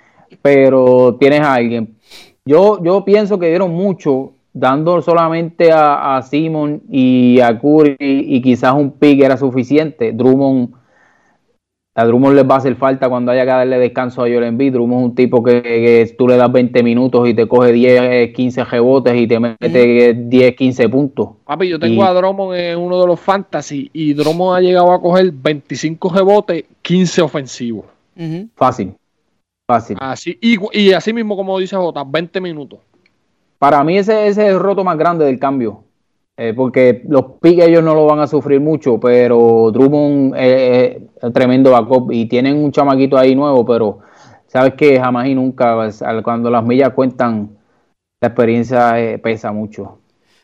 [0.43, 1.95] Pero tienes a alguien.
[2.45, 8.41] Yo, yo pienso que dieron mucho dando solamente a, a Simon y a Curry y
[8.43, 10.13] quizás un pick era suficiente.
[10.13, 10.75] Drummond
[11.97, 14.73] a Drummond les va a hacer falta cuando haya que darle descanso a Joel Embiid.
[14.73, 18.35] Drummond es un tipo que, que tú le das 20 minutos y te coge 10,
[18.35, 21.29] 15 rebotes y te mete 10, 15 puntos.
[21.45, 24.93] Papi, yo tengo Y- a Drummond en uno de los fantasy y Drummond ha llegado
[24.93, 27.87] a coger 25 rebotes, 15 ofensivos.
[28.57, 28.95] Fácil.
[29.67, 29.97] Fácil.
[30.01, 32.81] Así, y, y así mismo, como dice Jota, 20 minutos.
[33.59, 35.85] Para mí ese, ese es el roto más grande del cambio.
[36.37, 40.97] Eh, porque los picks ellos no lo van a sufrir mucho, pero Drummond es
[41.33, 44.01] tremendo backup y tienen un chamaquito ahí nuevo, pero
[44.49, 47.57] sabes que jamás y nunca, pues, al- cuando las millas cuentan,
[48.21, 50.01] la experiencia eh, pesa mucho.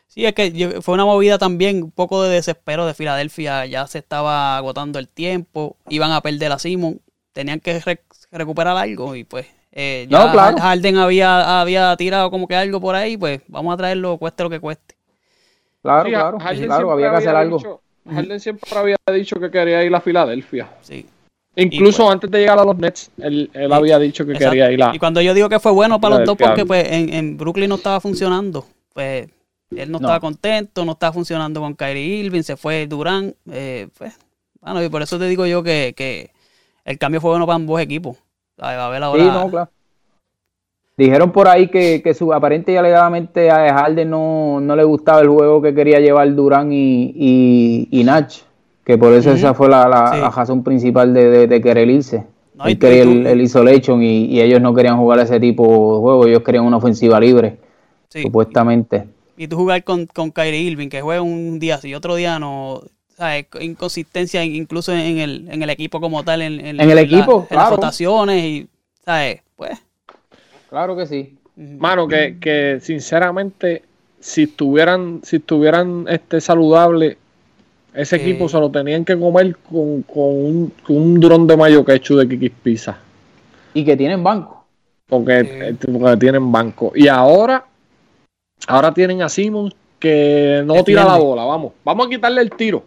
[0.07, 3.65] Sí, es que yo- fue una movida también, un poco de desespero de Filadelfia.
[3.65, 7.01] Ya se estaba agotando el tiempo, iban a perder a Simon,
[7.33, 10.57] tenían que re- recuperar algo y pues eh, ya No, claro.
[10.57, 14.49] Harden había, había tirado como que algo por ahí, pues vamos a traerlo cueste lo
[14.49, 14.95] que cueste.
[15.81, 17.57] Claro, Sí, claro, Harden claro, había que hacer algo.
[17.57, 20.69] dicho- Harden siempre había dicho que quería ir a Filadelfia.
[20.81, 21.05] Sí.
[21.55, 24.51] Incluso pues- antes de llegar a los Nets, él, él Sí, había dicho que Exacto.
[24.51, 24.95] quería ir a.
[24.95, 27.69] Y cuando yo digo que fue bueno para los dos, porque pues en, en Brooklyn
[27.69, 29.27] no estaba funcionando, pues
[29.75, 30.05] él no, No.
[30.07, 34.13] estaba contento, no estaba funcionando con Kyrie Irving, se fue Durán, eh, pues,
[34.61, 36.31] bueno, y por eso te digo yo que, que
[36.85, 38.17] el cambio fue bueno para ambos equipos.
[38.57, 38.77] ¿sabes?
[38.77, 39.23] Va a haber ahora.
[39.23, 39.69] Sí, no, claro.
[40.97, 45.21] Dijeron por ahí que, que su aparente y alegadamente a Harden no, no le gustaba
[45.21, 48.31] el juego que quería llevar Durán y, y, y Nach,
[48.85, 50.19] que por eso esa fue la, la- Sí.
[50.19, 52.25] la razón principal de, de- de querer irse.
[52.55, 55.63] No, y Él quería el, el isolation y, y ellos no querían jugar ese tipo
[55.65, 57.57] de juego, ellos querían una ofensiva libre,
[58.09, 58.21] Sí.
[58.23, 59.07] supuestamente.
[59.37, 62.37] Y tú jugar con, con Kyrie Irving, que juega un día sí y otro día
[62.37, 62.81] no.
[63.21, 63.45] ¿Sabes?
[63.59, 66.41] Inconsistencia incluso en el, en el equipo como tal.
[66.41, 67.75] En, En el la- en las claro.
[67.75, 68.67] rotaciones y.
[69.05, 69.41] ¿Sabes?
[69.55, 69.77] Pues.
[70.69, 71.37] Claro que sí.
[71.55, 73.83] Mano, que, que sinceramente,
[74.19, 77.17] si estuvieran, si estuvieran este, saludables,
[77.93, 81.85] ese equipo se lo tenían que comer con, con un, con un dron de mayo
[81.85, 82.97] quechu de Kikis Pizza.
[83.75, 84.65] Y que tienen banco.
[85.07, 86.91] Porque, eh, porque tienen banco.
[86.95, 87.65] Y ahora,
[88.67, 91.43] ahora tienen a Simmons que no tira la bola.
[91.43, 92.83] Vamos, vamos a quitarle el tiro.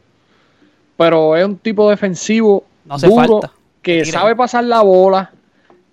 [0.96, 3.52] Pero es un tipo defensivo No hace duro falta.
[3.83, 5.33] que sabe pasar la bola,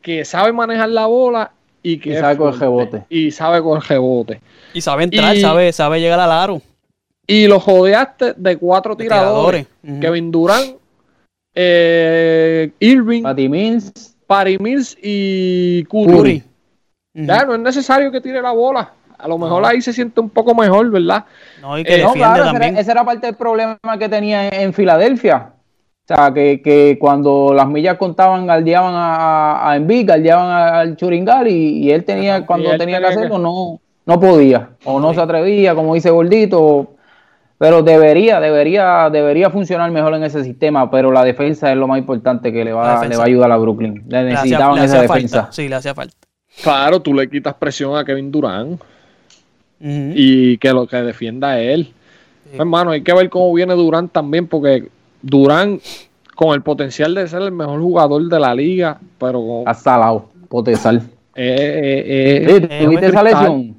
[0.02, 1.52] que sabe manejar la bola
[1.84, 2.92] y que Y sabe coger fuerte.
[2.98, 3.06] rebote.
[3.10, 4.42] Y sabe coger rebote.
[4.74, 6.62] Y sabe entrar, Y- sabe, sabe llegar al aro.
[7.28, 9.66] Y lo jodeaste de cuatro de tiradores.
[9.84, 10.00] Ujú.
[10.00, 10.76] Kevin Durant,
[11.56, 16.06] eh, Irving, Patty Mills, Patty Mills y Curry.
[16.18, 16.44] Curry.
[17.14, 18.94] Ya, no es necesario que tire la bola.
[19.22, 21.26] A lo mejor ahí se siente un poco mejor, ¿verdad?
[21.62, 22.72] No, y que Eh, No, claro, ese también.
[22.74, 25.54] era, ese era parte del problema que tenía en, en Filadelfia.
[26.04, 31.48] O sea, que, que cuando las millas contaban, galdeaban a, a, Embiid, galdeaban al Churingal
[31.48, 34.70] y, y él tenía, cuando y él tenía que tenía que- hacerlo, no, no podía.
[34.84, 35.16] O no Sí.
[35.16, 36.96] se atrevía, como dice Gordito.
[37.58, 40.90] Pero debería, debería, debería funcionar mejor en ese sistema.
[40.90, 43.58] Pero la defensa es lo más importante que le va, le va a ayudar a
[43.58, 44.04] Brooklyn.
[44.08, 45.38] Le Le hacía- necesitaban le esa defensa.
[45.42, 45.52] falta.
[45.54, 46.16] Sí, le hacía falta.
[46.64, 48.32] Claro, tú le quitas presión a Kevin
[49.84, 51.94] Y que lo que defienda a él.
[52.52, 52.58] Sí.
[52.58, 54.90] Hermano, hay que ver cómo viene Durant también, porque
[55.22, 55.82] Durant,
[56.36, 60.30] con el potencial de ser el mejor jugador de la liga, pero con- Está salado,
[60.50, 60.98] potesal.
[61.36, 62.04] eh, eh,
[62.48, 63.76] eh, eh, ¿Tuviste esa lesión?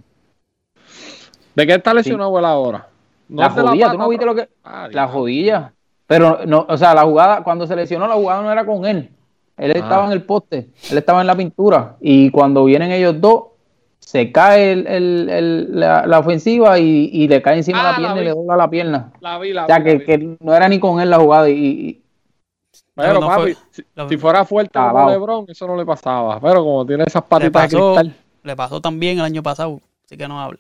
[1.54, 2.88] ¿de qué está lesionado él ahora?
[3.28, 4.48] No la es jodilla, ¿tú no viste lo que...?
[4.64, 5.72] Ah, La jodilla.
[6.06, 9.08] Pero, no, o sea, la jugada, cuando se lesionó, la jugada no era con él.
[9.56, 9.78] Él Ah.
[9.78, 11.96] estaba en el poste, él estaba en la pintura.
[12.00, 13.44] Y cuando vienen ellos dos,
[14.04, 17.90] se cae el- el- el- la, la ofensiva y, y le cae encima Ah, la
[17.90, 19.12] la pierna y le dobla la pierna.
[19.20, 20.04] La vi, la O sea, vi, la que, vi.
[20.04, 21.48] que no era ni con él la jugada.
[21.48, 22.02] Y, y-
[22.94, 25.10] Pero, No, no papi, fue- si, fuera fuerte como Calao.
[25.10, 26.38] LeBron, eso no le pasaba.
[26.40, 28.14] Pero como tiene esas le, patitas de pasó, cristal.
[28.42, 29.80] le pasó también el año pasado.
[30.04, 30.58] Así que no hable.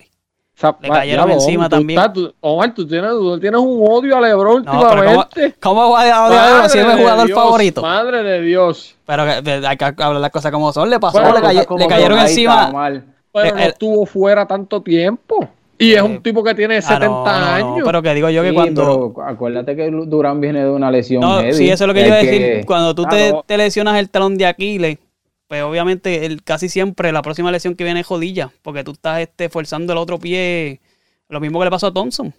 [0.56, 1.98] o sea, le cayeron encima tú también.
[1.98, 5.54] estás- tú- Omar, tú tienes, tú tienes un odio a LeBron No, ¿cómo, últimamente.
[5.60, 7.82] ¿cómo voy a odiar si es mi Madre de jugador Dios, favorito?
[7.82, 8.96] Madre de Dios.
[9.04, 10.88] Pero que- de- hay que hablar las cosas como son.
[10.88, 12.72] Le pasó, Bueno, le, como le cayeron encima.
[13.32, 15.48] Pero Eh, no eh, estuvo fuera tanto tiempo.
[15.78, 17.82] Y es Eh, un tipo que tiene 70 Ah, no, no, no, años.
[17.86, 19.12] pero que digo yo que Sí, cuando.
[19.14, 21.20] pero acuérdate que Durán viene de una lesión.
[21.22, 21.54] No, heavy.
[21.54, 22.40] sí, eso es lo que yo iba a decir.
[22.40, 23.44] que- Cuando tú te, Claro.
[23.46, 24.98] te lesionas el talón de Aquiles,
[25.48, 29.20] pues obviamente el, casi siempre la próxima lesión que viene es jodilla, porque tú estás
[29.20, 30.80] este, forzando el otro pie,
[31.28, 32.32] lo mismo que le pasó a Thompson.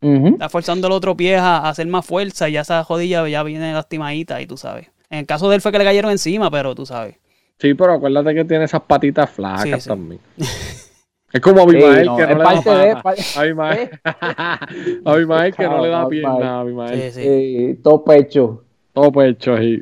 [0.00, 3.42] Estás forzando el otro pie a, a hacer más fuerza y ya esa jodilla ya
[3.44, 4.88] viene lastimadita y tú sabes.
[5.10, 7.16] En el caso de él fue que le cayeron encima, pero tú sabes.
[7.62, 9.88] Sí, pero acuérdate que tiene esas patitas flacas Sí, sí.
[9.88, 10.20] también.
[11.32, 13.40] es como Abimael Sí, no, que no le da pata.
[13.40, 13.90] Abimael,
[15.04, 16.60] Abimael que no le da pierna.
[16.60, 16.90] Abimael.
[16.92, 17.12] Abimael.
[17.12, 17.28] Sí, sí.
[17.28, 18.64] Eh, todo pecho.
[18.92, 19.80] Todo pecho ahí.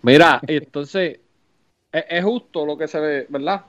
[0.00, 1.20] Mira, entonces,
[1.92, 3.60] es, es justo lo que se ve, ¿verdad?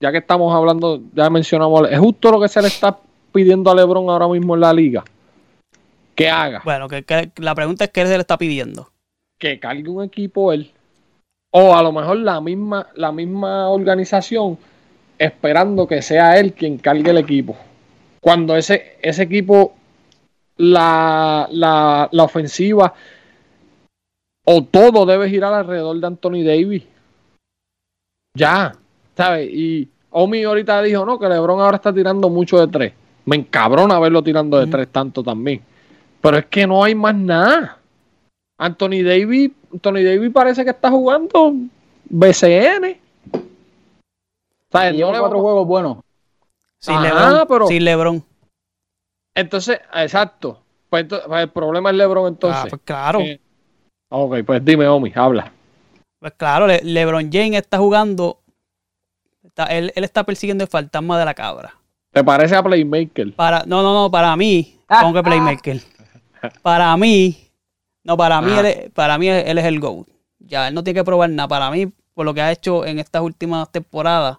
[0.00, 2.98] Ya que estamos hablando, ya mencionamos, es justo lo que se le está
[3.32, 5.04] pidiendo a LeBron ahora mismo en la liga.
[6.14, 8.88] Que haga, Bueno, que, que la pregunta es qué se le está pidiendo.
[9.38, 10.72] que cargue un equipo él.
[11.50, 14.58] O a lo mejor la misma, la misma organización
[15.18, 17.56] esperando que sea él quien cargue el equipo.
[18.20, 19.74] Cuando ese, ese equipo,
[20.56, 22.92] la, la, la ofensiva
[24.44, 26.84] o todo debe girar alrededor de Anthony Davis.
[28.34, 28.74] Ya,
[29.16, 29.48] ¿sabes?
[29.52, 32.92] Y Omi ahorita dijo, no, que LeBron ahora está tirando mucho de tres.
[33.26, 35.60] Me encabrona verlo tirando de tres tanto también.
[36.20, 37.78] Pero es que no hay más nada.
[38.58, 41.52] Anthony Davis, Anthony Davis parece que está jugando
[42.08, 42.98] BCN.
[44.70, 44.94] ¿Sabes?
[44.94, 45.98] Lleva No le cuatro juegos buenos.
[46.78, 47.46] Sin Ajá, LeBron.
[47.48, 48.24] pero- Sin LeBron.
[49.34, 50.60] Entonces, exacto.
[50.90, 52.62] Pues, pues el problema es LeBron entonces.
[52.64, 53.20] Ah, pues claro.
[53.20, 53.40] Eh,
[54.08, 55.52] ok, pues dime, Omi, habla.
[56.18, 58.40] Pues claro, Le- LeBron James está jugando.
[59.42, 61.74] está- él, él está persiguiendo el fantasma de la cabra.
[62.12, 63.32] ¿Te parece a Playmaker?
[63.34, 65.80] Para, no, no, no, para mí, Ah, ¿cómo que Playmaker?
[66.62, 67.47] Para mí,
[68.08, 68.60] no, para mí, Ajá.
[68.60, 70.06] él, es- para mí él es el GOAT.
[70.40, 71.46] Ya, él no tiene que probar nada.
[71.46, 74.38] Para mí, por lo que ha hecho en estas últimas temporadas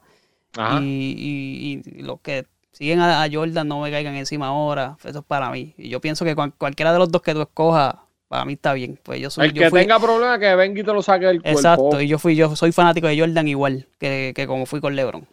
[0.81, 5.19] y, y- y los que siguen a, a Jordan no me caigan encima ahora, eso
[5.19, 5.73] es para mí.
[5.77, 7.95] Y yo pienso que cual- cualquiera de los dos que tú escojas
[8.27, 8.99] para mí está bien.
[9.03, 11.25] Pues yo soy, El yo que fui- tenga problemas que venga y te lo saque
[11.27, 11.59] del cuerpo.
[11.59, 14.95] Exacto, y yo fui, yo soy fanático de Jordan igual que, que como fui con
[14.95, 15.27] LeBron.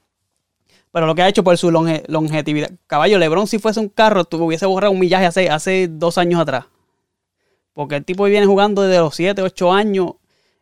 [0.93, 2.71] Pero lo que ha hecho por su longe- longevidad.
[2.87, 6.41] Caballo, LeBron, si fuese un carro, tú hubiese borrado un millaje hace, hace dos años
[6.41, 6.65] atrás.
[7.77, 10.13] Porque el tipo viene jugando desde los 7, 8 años.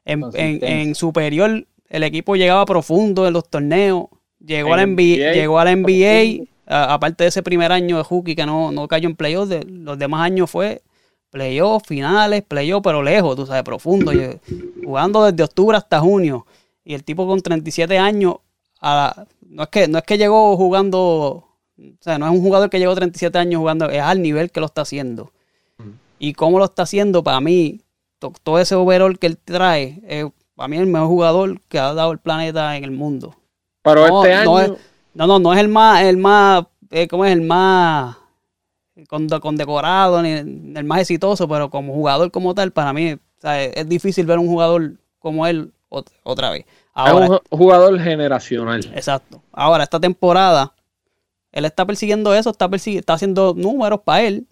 [0.05, 4.07] En, en, superior, el equipo llegaba profundo en los torneos.
[4.45, 7.71] Llegó En a la NBA, NBA, llegó a la NBA a- aparte de ese primer
[7.71, 10.83] año de Hookie que no, no cayó en playoffs, de- los demás años fue
[11.31, 14.11] playoffs, finales, playoffs, pero lejos, tú sabes, profundo.
[14.85, 16.47] jugando desde octubre hasta junio.
[16.85, 18.39] Y el tipo con 37 años,
[18.81, 21.45] a- no, es que, no es que llegó jugando, o
[22.01, 24.67] sea, no es un jugador que llegó 37 años jugando, es al nivel que lo
[24.67, 25.31] está haciendo.
[26.25, 27.81] Y cómo lo está haciendo, para mí,
[28.19, 31.93] to- todo ese overall que él trae, es para mí el mejor jugador que ha
[31.93, 33.35] dado el planeta en el mundo.
[33.83, 34.73] Pero No, este no año.
[34.75, 34.81] es-
[35.13, 37.33] no, no, no es el más, el más, eh, ¿cómo es?
[37.33, 38.17] El más
[39.09, 43.63] con- condecorado, ni el más exitoso, pero como jugador como tal, para mí, o sea,
[43.63, 46.65] es, difícil ver un jugador como él ot- otra vez.
[46.95, 48.81] Ahora, es un ju- jugador generacional.
[48.95, 49.43] exacto.
[49.53, 50.73] Ahora, esta temporada,
[51.53, 54.47] él está persiguiendo eso, está, persiguiendo, está haciendo números para él.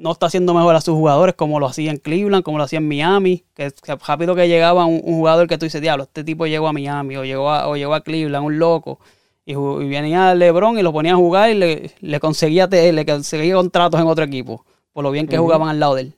[0.00, 2.78] No está haciendo mejor a sus jugadores como lo hacía en Cleveland, como lo hacía
[2.78, 3.44] en Miami.
[3.54, 6.68] Que, que rápido que llegaba un, un jugador que tú dices, diablo, este tipo llegó
[6.68, 9.00] a Miami o llegó a, o llegó a Cleveland, un loco.
[9.44, 13.04] Y, y venía LeBron y lo ponía a jugar y le, le conseguía te- le
[13.04, 14.64] conseguía contratos en otro equipo.
[14.92, 16.14] Por lo bien que jugaban al lado de él.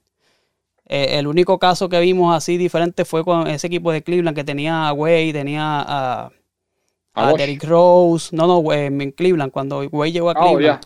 [0.87, 4.43] Eh, el único caso que vimos así diferente fue con ese equipo de Cleveland que
[4.45, 6.31] tenía a Way, tenía a, A
[7.15, 7.39] a Bosch.
[7.39, 8.35] Derrick Rose.
[8.35, 10.81] No, no, en Cleveland, cuando Way llegó a Oh, Cleveland.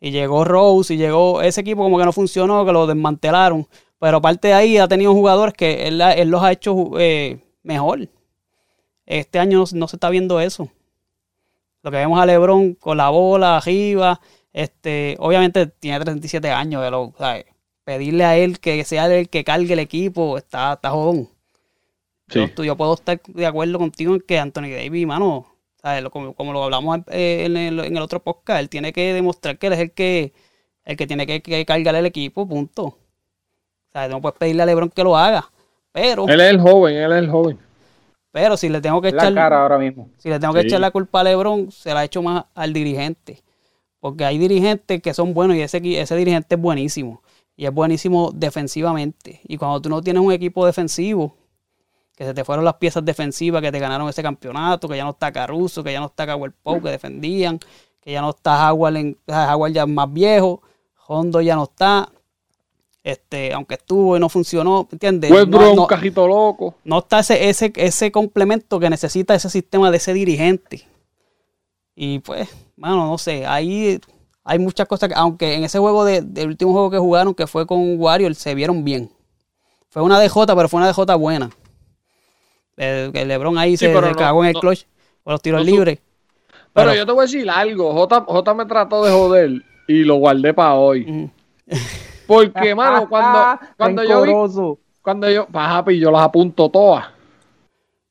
[0.00, 3.66] Y llegó Rose y llegó ese equipo como que no funcionó, que lo desmantelaron.
[3.98, 8.08] Pero aparte de ahí ha tenido jugadores que él, él los ha hecho eh, mejor.
[9.06, 10.68] Este año no, se- no se está viendo eso.
[11.82, 14.20] Lo que vemos a LeBron con la bola arriba,
[14.52, 17.46] este, obviamente tiene 37 años, pero, ¿sabes?
[17.84, 21.30] pedirle a él que sea el que cargue el equipo está, está jodón.
[22.28, 22.40] Sí.
[22.54, 25.46] Yo, yo puedo estar de acuerdo contigo en que Anthony Davis, mano,
[25.96, 26.10] ¿sabes?
[26.10, 29.58] Como, como lo hablamos eh, en, el, en el otro podcast, él tiene que demostrar
[29.58, 30.32] que él es el que,
[30.84, 32.84] el que tiene que, que cargar el equipo, punto.
[32.84, 32.96] O
[33.92, 35.50] sea, no puedes pedirle a LeBron que lo haga.
[35.92, 37.58] Pero, Él es el joven, él es el joven.
[38.30, 40.10] pero si le tengo que la echar, cara ahora mismo.
[40.18, 40.66] si le tengo que Sí.
[40.68, 43.42] echar la culpa a LeBron, se la echo más al dirigente.
[44.00, 47.22] Porque hay dirigentes que son buenos y ese, ese dirigente es buenísimo.
[47.56, 49.40] Y es buenísimo defensivamente.
[49.48, 51.34] Y cuando tú no tienes un equipo defensivo,
[52.18, 55.10] que se te fueron las piezas defensivas que te ganaron ese campeonato, que ya no
[55.10, 57.60] está Caruso, que ya no está Cowell Pope, que defendían,
[58.00, 60.60] que ya no está Howard, en, Howard ya es más viejo,
[61.06, 62.10] Hondo ya no está.
[63.04, 65.30] Este, aunque estuvo y no funcionó, ¿entiendes?
[65.30, 66.74] Westbrook No- un cajito loco.
[66.82, 70.88] no está ese, ese, ese complemento que necesita ese sistema de ese dirigente.
[71.94, 74.00] Y pues, bueno, no sé, ahí
[74.42, 77.46] hay muchas cosas que, aunque en ese juego de, del último juego que jugaron, que
[77.46, 79.08] fue con Warriors, se vieron bien.
[79.88, 81.50] Fue una DJ, pero fue una DJ buena.
[82.78, 84.84] El, el LeBron ahí Sí, se, pero se no- cagó en el no- clutch
[85.22, 85.98] por los tiros libres.
[86.72, 87.92] Pero, Pero- yo te voy a decir algo.
[87.92, 89.50] J, J me trató de joder
[89.88, 91.30] y lo guardé para hoy.
[92.26, 94.78] Porque, mano, cuando, cuando yo vi.
[95.02, 97.06] Cuando yo, papi, yo las apunto todas.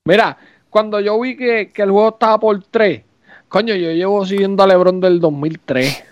[0.06, 0.38] Mira,
[0.70, 3.04] cuando yo vi que, que el juego estaba por 3,
[3.48, 6.04] coño, yo llevo siguiendo a LeBron del 2003.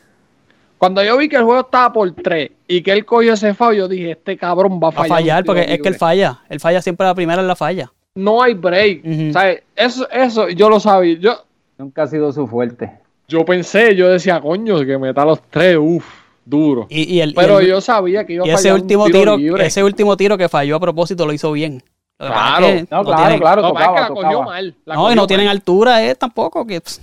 [0.78, 3.76] Cuando yo vi que el juego estaba por 3 y que él cogió ese foul,
[3.76, 5.10] yo dije, este cabrón va a A fallar.
[5.18, 6.42] fallar, un tiro porque es que él falla.
[6.50, 7.92] Él falla siempre la primera en la falla.
[8.16, 9.32] No hay break.
[9.34, 9.64] ¿sabes?
[9.76, 11.18] Eso, eso yo lo sabía.
[11.20, 11.44] Yo,
[11.78, 12.90] Nunca ha sido su fuerte.
[13.28, 16.06] yo pensé, yo decía, coño, que meta los tres, uff,
[16.46, 16.88] duro.
[16.90, 18.82] Y, y el, y Pero el- yo sabía que iba a Y fallar ese un
[18.82, 19.66] último tiro, tiro, libre.
[19.66, 21.84] ese último tiro que falló a propósito lo hizo bien.
[22.18, 22.68] Lo es Claro.
[22.68, 24.46] que No, claro, tienen- claro, No, es que tocaba, la cogió tocaba.
[24.46, 24.76] mal.
[24.86, 26.66] la no, y no tienen altura eh, tampoco.
[26.66, 27.02] Que, pss,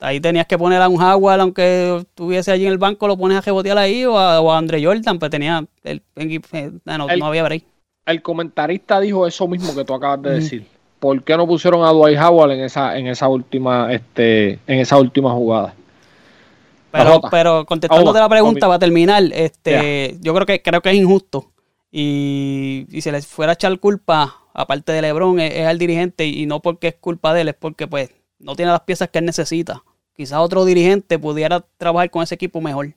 [0.00, 3.38] ahí tenías que poner a un Jaguar, aunque estuviese allí en el banco, lo pones
[3.38, 7.18] a rebotear ahí, o a, o a Andre Jordan, pues tenía el, eh, no, El-
[7.20, 7.64] no había break.
[8.10, 10.66] El comentarista dijo eso mismo que tú acabas de decir.
[10.98, 14.98] ¿Por qué no pusieron a Dwight Howard en esa, en esa última, este, en esa
[14.98, 15.74] última jugada?
[16.90, 21.50] Pero, pero contestándote la pregunta para terminar, este, yo creo que creo que es injusto.
[21.92, 26.26] Y, y si les fuera a echar culpa, aparte de Lebron, es, es al dirigente,
[26.26, 29.20] y no porque es culpa de él, es porque pues no tiene las piezas que
[29.20, 29.82] él necesita.
[30.16, 32.92] Quizás otro dirigente pudiera trabajar con ese equipo mejor.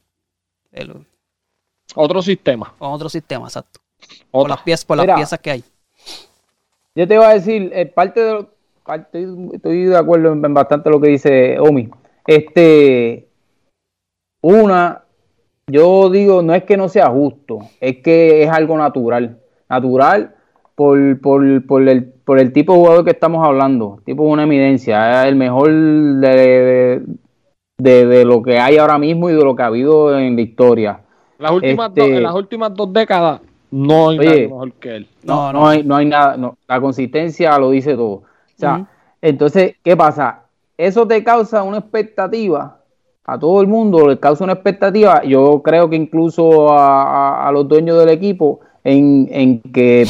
[0.72, 1.06] El-
[1.96, 2.74] Otro sistema.
[2.78, 3.80] con otro sistema, exacto.
[4.32, 5.16] Por las piezas, por las Mira.
[5.16, 5.64] piezas que hay.
[6.96, 8.50] Yo te iba a decir, eh, parte de lo-
[8.86, 11.90] parte- estoy de acuerdo en, en bastante lo que dice Omi.
[12.28, 13.28] Este,
[14.42, 15.04] una,
[15.68, 19.40] yo digo, no es que no sea justo, es que es algo natural.
[19.70, 20.36] Natural
[20.76, 23.96] por, por, por el, por el tipo de jugador que estamos hablando.
[24.00, 27.02] El tipo es una eminencia, es el mejor de,
[27.78, 30.42] de, de lo que hay ahora mismo y de lo que ha habido en la
[30.42, 31.00] historia.
[31.40, 33.42] Las últimas Este- en las últimas dos décadas,
[33.76, 34.28] No hay Oye.
[34.30, 35.08] nadie mejor que él.
[35.24, 35.68] No, No, no.
[35.68, 38.12] hay, no hay nada, no, la consistencia lo dice todo.
[38.22, 38.24] O
[38.56, 38.86] sea,
[39.22, 40.42] entonces, ¿qué pasa?
[40.78, 42.78] Eso te causa una expectativa,
[43.26, 47.04] a todo el mundo le causa una expectativa, yo creo que incluso a,
[47.46, 50.06] a- a los dueños del equipo, en, en que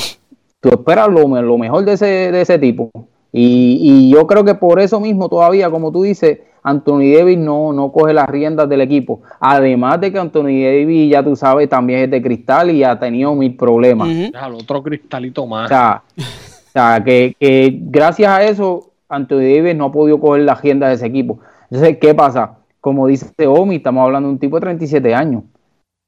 [0.59, 2.89] tú esperas lo, lo mejor de ese, de ese tipo.
[3.31, 7.73] Y, y yo creo que por eso mismo todavía, como tú dices, Anthony Davis no,
[7.73, 9.21] no coge las riendas del equipo.
[9.39, 13.35] Además de que Anthony Davis, ya tú sabes, también es de cristal y ha tenido
[13.35, 14.07] mil problemas.
[14.07, 15.67] Déjalo, otro cristalito O más.
[15.67, 20.53] sea, o sea, que, que gracias a eso Anthony Davis no ha podido coger la
[20.53, 21.39] agenda de ese equipo.
[21.69, 22.57] Entonces, ¿qué pasa?
[22.79, 25.43] Como dice Omi, estamos hablando de un tipo de 37 años.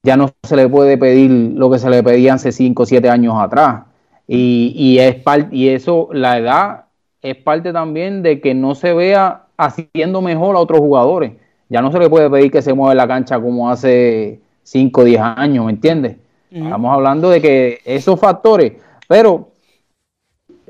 [0.04, 3.10] Ya no se le puede pedir lo que se le pedía hace 5 o 7
[3.10, 3.84] años atrás.
[4.28, 6.86] Y, y, es par- y eso, la edad,
[7.22, 11.34] es parte también de que no se vea haciendo mejor a otros jugadores.
[11.70, 15.02] Ya no se le puede pedir que se mueva en la cancha como hace 5
[15.02, 16.18] o 10 años, ¿me entiendes?
[16.52, 18.74] Estamos hablando de que esos factores,
[19.08, 19.50] pero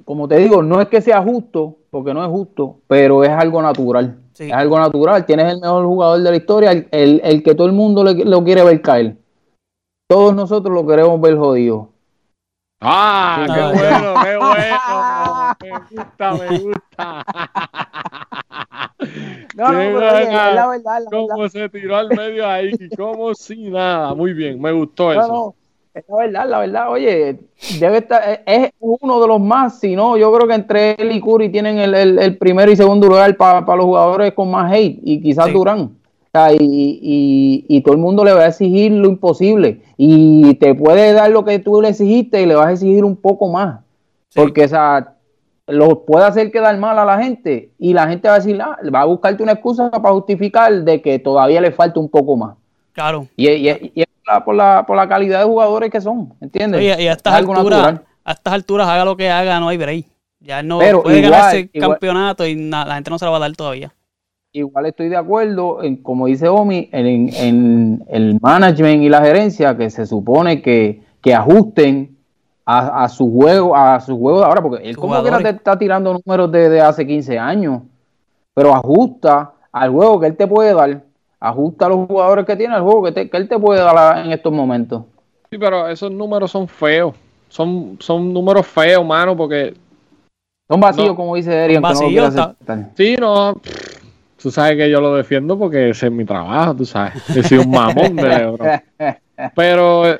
[0.03, 3.61] como te digo, no es que sea justo, porque no es justo, pero es algo
[3.61, 4.17] natural.
[4.33, 4.45] Sí.
[4.45, 5.25] Es algo natural.
[5.25, 8.25] Tienes el mejor jugador de la historia, el, el- el que todo el mundo le-
[8.25, 9.15] lo quiere ver caer.
[10.09, 11.89] Todos nosotros lo queremos ver jodido.
[12.87, 15.55] Ah, Sí, qué no, bueno, qué bueno.
[15.61, 17.25] Me gusta, me gusta.
[19.55, 20.21] No, no, buena.
[20.21, 20.99] es la verdad, la verdad.
[21.09, 24.13] Cómo se tiró al medio ahí, como si nada.
[24.13, 25.27] Muy bien, me gustó No, eso.
[25.33, 25.55] no,
[25.93, 27.39] es la verdad, la verdad, oye,
[27.79, 31.21] debe estar, es uno de los más, si no, yo creo que entre él y
[31.21, 34.99] Curry tienen el, el- el primero y segundo lugar para los jugadores con más hate,
[35.03, 35.53] y quizás Sí.
[35.53, 35.91] Durán.
[36.59, 41.13] Y, y- y todo el mundo le va a exigir lo imposible, y te puede
[41.13, 43.79] dar lo que tú le exigiste y le vas a exigir un poco más,
[44.29, 44.39] Sí.
[44.39, 45.13] porque, o sea,
[45.67, 48.77] lo puede hacer quedar mal a la gente, y la gente va a decir, ah,
[48.93, 52.55] va a buscarte una excusa para justificar de que todavía le falta un poco más.
[52.93, 53.27] Claro.
[53.35, 53.79] Y, es
[54.45, 56.79] por la, por, la, calidad de jugadores que son, ¿entiendes?
[56.79, 59.77] Oye, y a estas Es alturas, a estas alturas, haga lo que haga, no hay
[59.77, 60.05] break.
[60.39, 63.31] Ya no Pero puede igual, ganarse el campeonato y na- la gente no se lo
[63.31, 63.91] va a dar todavía.
[64.57, 69.75] Igual estoy de acuerdo, en, como dice Omi, en, en el management y la gerencia
[69.75, 72.15] que se supone que, que ajusten
[72.65, 75.55] a, a su juego, a su juego de ahora, porque él como quiera te jugadores.
[75.57, 77.81] está tirando números de, de hace 15 años,
[78.53, 81.01] pero ajusta al juego que él te puede dar,
[81.37, 83.97] ajusta a los jugadores que tiene al juego que, te- que él te puede dar
[83.97, 85.03] a- en estos momentos.
[85.51, 87.13] Sí, pero esos números son feos.
[87.49, 89.73] Son, son números feos, mano, porque
[90.69, 91.15] Son vacíos, No.
[91.17, 92.55] como dice Eri, aunque no.
[92.95, 93.53] Sí, no.
[93.61, 93.84] pff,
[94.45, 97.13] Tú sabes que yo lo defiendo porque ese es mi trabajo, tú sabes.
[97.35, 98.69] He sido un mamón de LeBron.
[99.55, 100.19] Pero eh,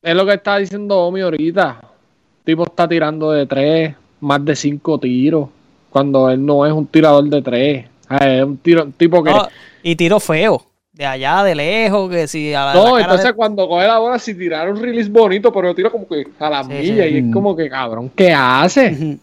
[0.00, 1.80] es lo que está diciendo Omi ahorita.
[1.82, 5.48] El tipo está tirando de tres, más de cinco tiros,
[5.90, 7.86] cuando él no es un tirador de tres.
[8.08, 9.32] Ah, Es un, tiro, un tipo que...
[9.32, 9.48] No,
[9.82, 10.64] y tiro feo.
[10.92, 13.98] De allá, de lejos, que si a la, No, la entonces de- cuando coge la
[13.98, 17.10] bola, si tirar un release bonito, pero tira como que a la Sí, milla sí.
[17.10, 19.18] y es como que, cabrón, ¿qué hace?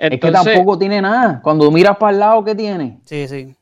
[0.00, 1.40] Es que tampoco tiene nada.
[1.42, 2.98] Cuando miras para el lado, ¿qué tiene?
[3.04, 3.54] Sí, sí.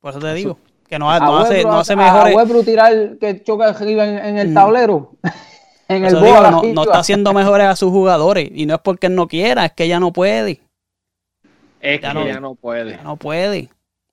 [0.00, 0.58] Por eso te digo.
[0.88, 2.36] Que no, A no hace, no hace mejores.
[2.36, 4.54] A tirar que choca arriba en, en el Mm.
[4.54, 5.12] tablero.
[5.88, 8.50] en el digo, bola no, no está haciendo mejores a sus jugadores.
[8.54, 10.60] Y no es porque él no quiera, es que ya no puede.
[11.80, 12.90] es ya que no- ya no puede.
[12.92, 13.68] Ya no puede.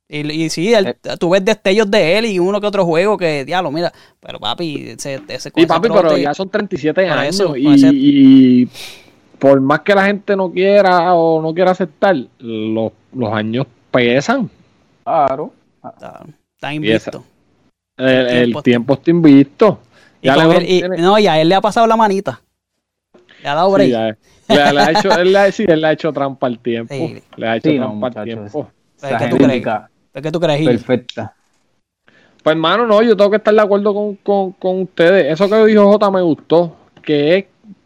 [0.08, 1.18] Y, y sí, él- Eh.
[1.20, 4.90] tú ves destellos de él y uno que otro juego que, diablo, mira, pero papi,
[4.98, 8.70] ese, ese Y papi, pero ya son 37 Por años eso, y, ese- y
[9.40, 14.50] por más que la gente no quiera o no quiera aceptar, los, los años pesan.
[15.04, 15.52] Claro.
[15.84, 16.24] está,
[16.56, 17.24] está invicto.
[17.98, 19.80] El, el tiempo- tiempo está invisto.
[20.22, 22.42] Y, Ya él- y- tiene- no, y a él le ha pasado la manita.
[23.44, 23.88] Le ha dado break.
[23.88, 26.48] Sí, ya- le, le ha hecho, él, le ha, sí, él le ha hecho trampa
[26.48, 26.94] al tiempo.
[26.94, 27.22] Sí.
[27.38, 28.52] Le ha hecho Sí, no, trampa al tiempo.
[28.52, 29.66] Pues, Esa ¿Qué tú crees?
[30.14, 30.68] ¿Qué tú crees, Gil?
[30.70, 31.34] perfecta.
[32.44, 35.32] Pues hermano, no, yo tengo que estar de acuerdo con, con, con ustedes.
[35.34, 37.46] Eso que dijo Jota me gustó, que es,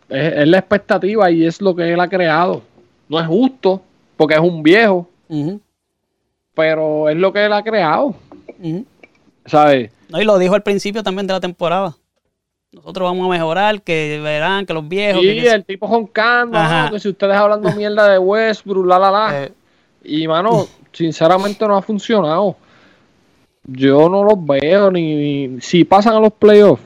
[0.10, 2.62] es, es la expectativa y es lo que él ha creado.
[3.08, 3.82] No es justo,
[4.18, 5.08] porque es un viejo,
[6.54, 8.16] pero es lo que él ha creado,
[8.60, 8.86] ujú.
[9.46, 9.92] ¿sabes?
[10.10, 11.96] No, y lo dijo al principio también de la temporada.
[12.72, 15.22] Nosotros vamos a mejorar, que verán que los viejos.
[15.22, 16.62] Sí, que- el tipo joncando.
[16.62, 16.92] ¿no?
[16.92, 19.44] que si ustedes hablando mierda de Westbrook, la, la, la.
[19.46, 19.52] eh,
[20.04, 22.56] Y, mano, sinceramente no ha funcionado.
[23.66, 25.16] Yo no los veo ni,
[25.48, 26.84] ni- si pasan a los playoffs.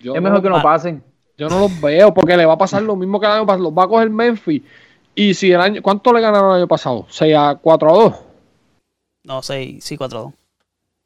[0.00, 1.02] Yo Es no mejor que no pasen.
[1.36, 3.64] Yo no los veo porque le va a pasar lo mismo que el año pasado.
[3.64, 4.62] Los va a coger Memphis.
[5.14, 5.82] Y si el año.
[5.82, 7.06] ¿Cuánto le ganaron el año pasado?
[7.08, 8.14] 6 a 4 a 2.
[9.24, 10.32] no sé, sí, 4-2.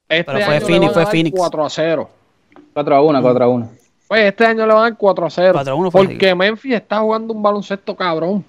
[0.09, 1.37] Este Pero fue año le Phoenix, van a fue Phoenix.
[1.37, 2.11] 4 a 0.
[2.73, 3.71] 4 a 1, 4 a 1.
[4.09, 5.53] Pues este año le van a dar 4 a 0.
[5.55, 8.45] 4 a 1 fue Porque Memphis está jugando un baloncesto cabrón.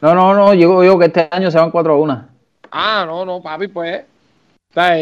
[0.00, 2.28] No, no, no, digo yo que este año se van 4 a 1.
[2.70, 4.04] Ah, no, no, papi, pues.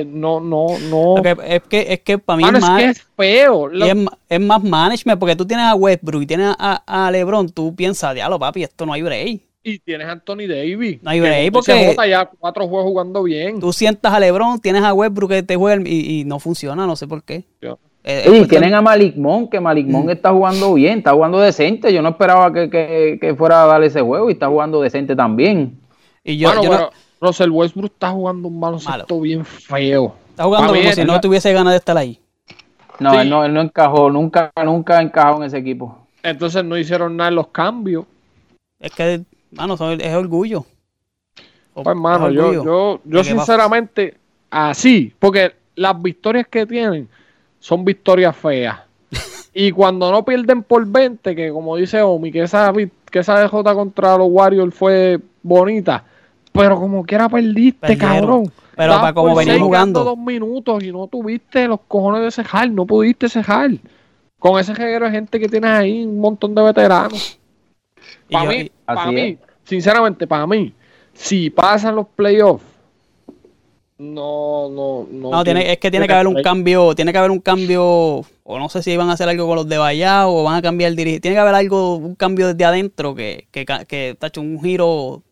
[0.07, 1.15] No, no, no.
[1.17, 3.69] Porque es que, es que para mí Mano, es es más, que es feo.
[3.69, 3.87] Lo-
[4.29, 8.15] es, más management, porque tú tienes a Westbrook y tienes a, a LeBron, tú piensas,
[8.15, 9.41] diablo, papi, esto no hay break.
[9.65, 10.99] Y tienes a Anthony Davis.
[11.03, 13.61] No hay break, porque- Jota ya cuatro juegos jugando bien.
[13.61, 16.97] Tú sientas a LeBron, tienes a Westbrook que te juega y, y no funciona, no
[16.97, 17.45] sé por qué.
[17.61, 21.39] Yo- Eh, Sí, tienen a Malik Monk, que Malik Monk está jugando bien, está jugando
[21.39, 21.93] decente.
[21.95, 25.15] Yo no esperaba que, que- que fuera a darle ese juego y está jugando decente
[25.15, 25.79] también.
[26.25, 26.91] y yo, Bueno, yo no-
[27.23, 30.13] Russell Westbrook está jugando un baloncesto bien feo.
[30.31, 32.19] está jugando como si no tuviese ganas de estar ahí.
[32.99, 33.17] No, Sí.
[33.19, 35.97] él no, él no encajó, nunca, nunca encajó en ese equipo.
[36.23, 38.07] Entonces no hicieron nada en los cambios.
[38.81, 40.65] Es que, mano, son- es orgullo.
[41.75, 44.17] Pues, hermano, yo, yo, yo sinceramente,
[44.51, 47.09] así, porque las victorias que tienen
[47.61, 48.81] son victorias feas.
[49.55, 52.73] y cuando no pierden por 20, que como dice Omi, que esa,
[53.11, 56.05] que esa DJ contra los Warriors fue bonita,
[56.53, 58.11] pero como quiera perdiste, Perdieron.
[58.21, 58.53] cabrón.
[58.77, 60.05] Pero para como seis jugando.
[60.05, 63.71] dos minutos y no tuviste los cojones de cejar, no pudiste cejar.
[64.39, 67.39] Con ese reguero de gente que tienes ahí, un montón de veteranos.
[68.31, 69.39] Para mí, y- para mí, es.
[69.65, 70.73] sinceramente, para mí,
[71.13, 72.65] si pasan los playoffs,
[73.99, 75.31] no, no, no.
[75.31, 77.85] No, tiene, es que tiene que haber un cambio, tiene que haber un cambio,
[78.43, 80.63] o no sé si van a hacer algo con los de Vallado o van a
[80.63, 81.21] cambiar el dirigente.
[81.21, 85.23] Tiene que haber algo, un cambio desde adentro que, que, que está hecho un giro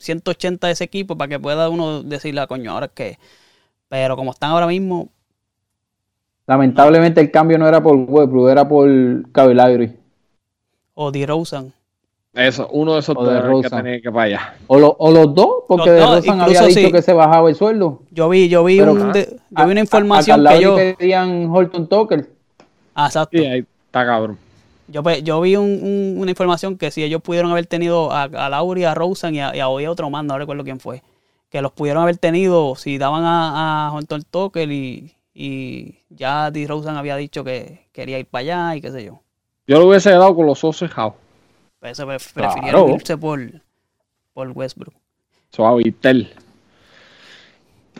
[0.00, 3.18] 180 de ese equipo para que pueda uno decirle, "Ah, coño, ahora es que.
[3.88, 5.08] Pero como están ahora mismo,
[6.46, 9.96] Lamentablemente el cambio no era por Westbrook, era por Lowry.
[10.94, 11.72] o DeRozan.
[12.34, 14.08] Eso, uno de esos O dos que tenía que.
[14.66, 16.92] O, lo- o los dos, porque Los de Rosan había dicho sí.
[16.92, 18.02] que se bajaba el sueldo.
[18.10, 20.64] Yo vi, yo vi, Pero, un de- yo vi una A- información a que Kyle
[20.64, 20.76] yo.
[20.98, 22.28] Pedían Horton Tucker.
[22.94, 23.38] Ah, exacto.
[23.38, 24.38] Sí, ahí está cabrón.
[24.90, 28.24] Yo, pe- yo vi un- un- una información que si ellos pudieron haber tenido a,
[28.24, 31.02] a Lauri, a Rosen y a, y a otro más, no recuerdo quién fue,
[31.48, 36.66] que los pudieron haber tenido si daban a, a Horton Tucker y, y ya D.
[36.66, 39.20] Rosen había dicho que quería ir para allá y qué sé yo.
[39.66, 41.14] Yo lo hubiese dado con los ojos cejados.
[41.78, 42.18] Pre- Claro.
[42.34, 43.40] prefirieron irse por,
[44.34, 44.94] por Westbrook.
[45.50, 46.32] Suavitel.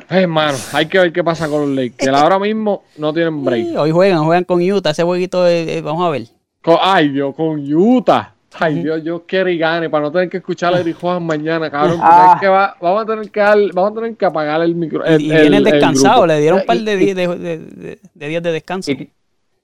[0.09, 1.97] Ay, hermano, hay que ver qué pasa con los Lakers.
[1.97, 3.67] Que ahora mismo no tienen break.
[3.67, 6.27] Sí, hoy juegan, juegan con Utah, ese jueguito, eh, eh, vamos a ver.
[6.63, 8.35] Con- ay, Dios, con Utah.
[8.59, 11.71] Ay, Dios, yo quiero y gane para no tener que escuchar a Eric Juan mañana,
[11.71, 11.99] cabrón.
[12.03, 12.33] Ah.
[12.35, 15.03] es que va- vamos, a tener que dar- vamos a tener que apagar el micro.
[15.09, 17.29] Y, el- y el- vienen el descansados, le dieron un par de Y- días de,
[17.29, 18.91] de- de- de días de descanso.
[18.91, 19.11] Y,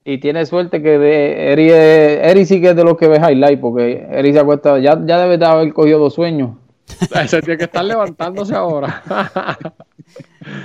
[0.05, 1.53] y tiene suerte que de,
[2.31, 5.19] Eri, sí que es de los que ve highlight, porque Eri se acuesta, ya, ya
[5.19, 6.51] debe de haber cogido dos sueños.
[7.21, 9.03] Ese tiene que estar levantándose ahora.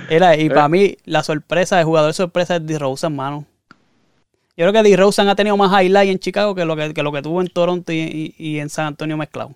[0.08, 0.50] Era, y Eh.
[0.50, 3.46] para mí, la sorpresa, el jugador sorpresa es DeRozan, mano.
[4.56, 7.10] Yo creo que DeRozan ha tenido más highlight en Chicago que lo que, que lo
[7.12, 9.52] que tuvo en Toronto y, y- y en San Antonio mezclado.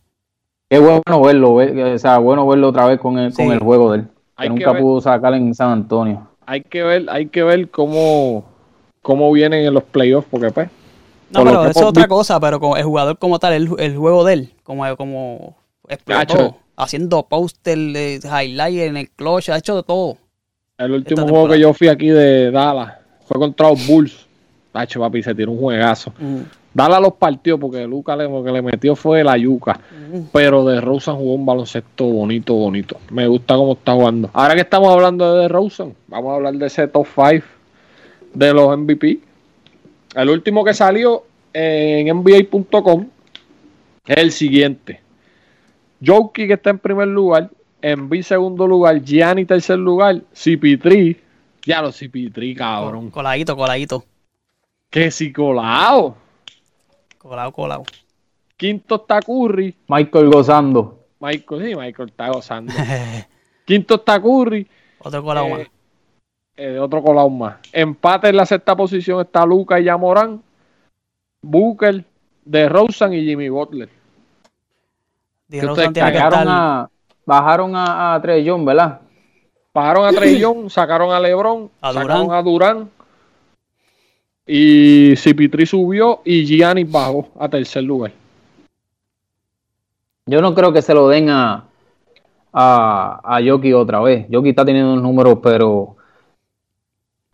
[0.70, 3.44] Qué bueno verlo, ve- o sea, bueno verlo otra vez con el, Sí.
[3.44, 4.82] con el juego de él, que Hay que nunca ver.
[4.82, 6.26] pudo sacar en San Antonio.
[6.46, 8.44] hay que ver, hay que ver cómo,
[9.02, 10.68] cómo vienen en los playoffs, porque pues.
[11.30, 13.96] No, Por pero eso es otra cosa, pero como el jugador como tal, el, el
[13.96, 15.56] juego de él, como, como
[15.88, 20.16] explotó, haciendo póster, de highlight en el clutch, ha hecho de todo.
[20.78, 22.94] El último juego que yo fui aquí de Dallas
[23.26, 24.25] fue contra los Bulls.
[24.76, 26.12] Tacho, papi, se tiró un juegazo.
[26.18, 26.40] Mm,
[26.74, 29.80] Dallas los partió porque Lucas le, lo que le metió fue la yuca.
[30.12, 30.20] mm.
[30.34, 32.98] Pero de Rosen jugó un baloncesto bonito, bonito.
[33.10, 34.28] Me gusta cómo está jugando.
[34.34, 37.46] Ahora que estamos hablando de Rosen, vamos a hablar de ese top 5
[38.34, 39.18] de los MVP.
[40.14, 41.24] El último que salió
[41.54, 43.06] en NBA.com
[44.06, 45.00] es el siguiente.
[46.04, 47.48] Jokic que está en primer lugar,
[47.80, 51.16] Embiid segundo lugar, Gianni tercer lugar, CP3.
[51.64, 53.10] Ya los CP3, cabrón.
[53.10, 54.04] Coladito, coladito.
[54.90, 56.16] Que si colado.
[57.18, 57.82] Colado, colado.
[58.56, 59.74] Quinto está Curry.
[59.88, 61.00] Michael gozando.
[61.20, 62.72] Michael, sí, Michael está gozando.
[63.66, 64.66] Quinto está Curry.
[65.00, 65.66] Otro colado Eh, más.
[66.56, 67.56] eh, otro colado más.
[67.72, 70.42] Empate en la sexta posición está Luca y Yamorán.
[71.42, 72.04] Booker,
[72.44, 73.88] de Rosen y Jimmy Butler.
[75.48, 76.56] DeRozan ustedes tiene que Sacaron estar...
[76.58, 76.90] a,
[77.24, 79.00] bajaron a, a Trey Young, ¿verdad?
[79.74, 82.90] Bajaron a Trey Young, sacaron a LeBron, A sacaron a Durán.
[84.46, 88.12] Y CP3 subió y Giannis bajó a tercer lugar.
[90.26, 91.64] Yo no creo que se lo den a,
[92.52, 94.26] a, a Yoki otra vez.
[94.28, 95.96] Yoki está teniendo unos números, pero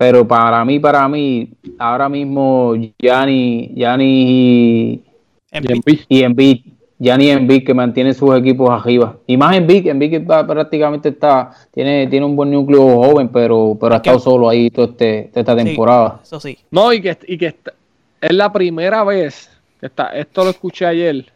[0.03, 1.49] pero para mí, para mí,
[1.79, 5.05] ahora mismo Gianni, Gianni y,
[5.53, 5.65] en
[6.09, 6.72] Y Embiid.
[7.03, 9.17] Y Embiid, Gianni y Embiid que mantienen sus equipos arriba.
[9.27, 13.95] Y más Embiid, Embiid que prácticamente está, tiene, tiene un buen núcleo joven, pero, pero
[13.95, 16.21] ha que- estado solo ahí toda, este, toda esta sí, temporada.
[16.23, 16.59] Eso sí.
[16.71, 17.73] No, y que, y que está-
[18.21, 19.51] es la primera vez
[19.81, 21.27] que está, esto lo escuché ayer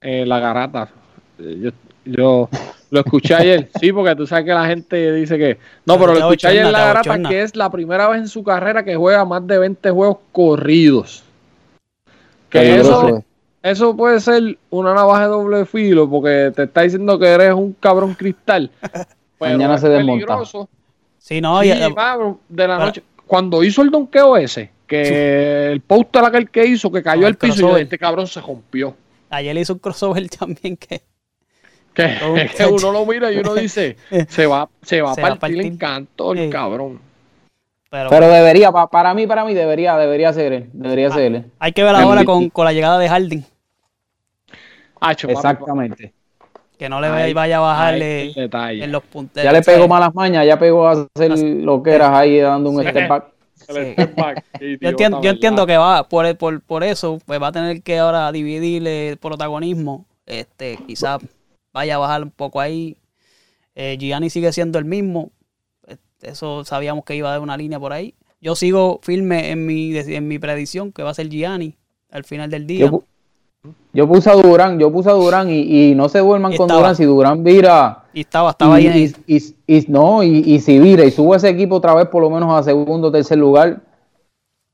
[0.00, 0.88] en la garata.
[1.38, 1.70] Eh, yo-
[2.04, 2.48] Yo
[2.90, 5.56] lo escuché ayer, sí, porque tú sabes que la gente dice que.
[5.86, 7.28] No, pero lo escuché ayer en la bochorna.
[7.28, 11.22] que es la primera vez en su carrera que juega más de 20 juegos corridos.
[12.50, 13.24] Que eso, es.
[13.62, 17.72] Eso puede ser una navaja de doble filo, porque te está diciendo que eres un
[17.74, 18.70] cabrón cristal.
[19.38, 20.12] Pero Mañana es se desmonta.
[20.26, 20.68] peligroso.
[21.18, 23.02] Sí, no, Sí, y- cabrón, de la para- noche.
[23.26, 27.36] Cuando hizo el donqueo ese, que el póster aquel que hizo, que cayó al el
[27.38, 28.94] piso, y este cabrón se rompió.
[29.30, 31.02] ayer hizo un crossover también que
[31.94, 32.18] Que,
[32.70, 33.96] uno lo mira y uno dice,
[34.28, 35.66] se va, se va a Se a partir partir.
[35.66, 36.50] el Sí.
[36.50, 37.00] cabrón.
[37.90, 40.70] pero, Pero debería, pa- para mí, para mí, debería, debería ser él.
[40.72, 41.44] Debería Ah, ser él.
[41.58, 43.44] hay que ver ahora con, con la llegada de Harden,
[45.02, 46.12] Hacho, papi, Exactamente.
[46.78, 48.84] que no le Ahí- vaya a bajarle detalle.
[48.84, 49.42] en los puntos.
[49.42, 52.82] Ya le pegó malas mañas, ya pegó a hacer lo que era ahí dando un
[52.82, 52.88] Sí.
[52.88, 53.26] step back.
[54.60, 55.34] Yo entiendo, yo ¿verdad?
[55.34, 59.16] entiendo que va por, por, por eso, pues va a tener que ahora dividirle el
[59.18, 60.04] protagonismo.
[60.26, 61.20] Este, quizás
[61.72, 62.96] vaya a bajar un poco ahí.
[63.74, 65.30] Eh, Gianni sigue siendo el mismo.
[65.86, 68.14] Este, Eso sabíamos que iba a dar una línea por ahí.
[68.40, 71.76] Yo sigo firme en mi, en mi predicción que va a ser Gianni
[72.10, 72.86] al final del día.
[72.90, 73.04] Yo,
[73.92, 76.64] yo puse a Durán, yo puse a Durán y, y no se duerman Y con
[76.66, 76.80] estaba.
[76.80, 76.96] Durán.
[76.96, 79.04] Si Durán vira y estaba, estaba y, ahí.
[79.04, 82.08] en- y- y- y- no, y, y si vira y sube ese equipo otra vez
[82.08, 83.80] por lo menos a segundo o tercer lugar,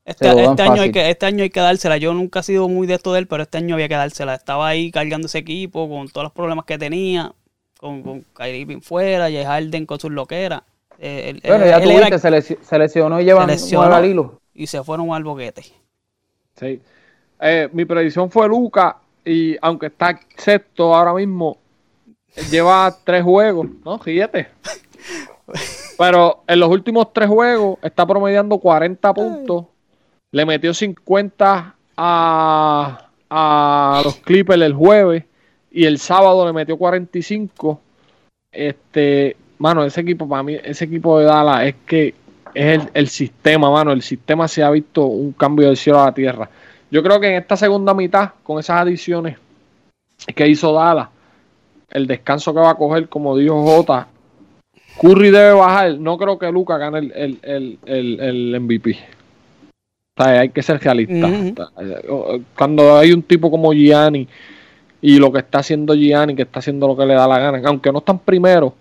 [0.05, 1.97] Este, este año hay que, este año hay que dársela.
[1.97, 4.33] Yo nunca he sido muy de esto de él, pero este año había que dársela.
[4.33, 7.31] Estaba ahí cargando ese equipo con todos los problemas que tenía,
[7.79, 10.63] con, con Kyrie Irving fuera, y Harden con sus loqueras.
[10.97, 13.93] Eh, bueno, ya él tú era- viste, se, lesi- se lesionó y llevan se lesionó.
[13.95, 14.39] al hilo.
[14.53, 15.61] y se fueron al boquete.
[16.59, 16.81] Sí.
[17.39, 21.57] Eh, mi predicción fue Luca y aunque está sexto ahora mismo,
[22.51, 23.97] lleva tres juegos, ¿no?
[23.97, 24.47] Ríete.
[25.97, 29.65] Pero en los últimos tres juegos está promediando 40 puntos.
[30.31, 35.23] Le metió 50 a, a los Clippers el jueves
[35.71, 37.81] y el sábado le metió 45.
[38.51, 42.15] Este, mano, ese equipo para mí, ese equipo de Dallas es que
[42.53, 43.91] es el, el sistema, mano.
[43.91, 46.49] El sistema se ha visto un cambio del cielo a la tierra.
[46.91, 49.37] Yo creo que en esta segunda mitad, con esas adiciones
[50.35, 51.09] que hizo Dallas,
[51.91, 54.07] el descanso que va a coger, como dijo Jota,
[54.99, 55.97] Curry debe bajar.
[55.97, 58.97] No creo que Luca gane el, el, el, el, el MVP.
[60.17, 61.29] O sea, hay que ser realista.
[62.57, 64.27] Cuando hay un tipo como Gianni
[65.01, 67.61] y lo que está haciendo Gianni, que está haciendo lo que le da la gana,
[67.65, 68.73] aunque no están primero,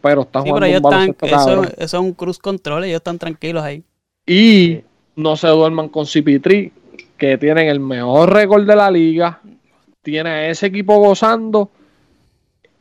[0.00, 3.18] pero están Sí, pero jugando ellos un están, eso, es un cruise control, ellos están
[3.18, 3.82] tranquilos ahí.
[4.26, 4.80] Y
[5.16, 6.72] no se duerman con CP3,
[7.16, 9.40] que tienen el mejor récord de la liga.
[10.02, 11.70] Tiene a ese equipo gozando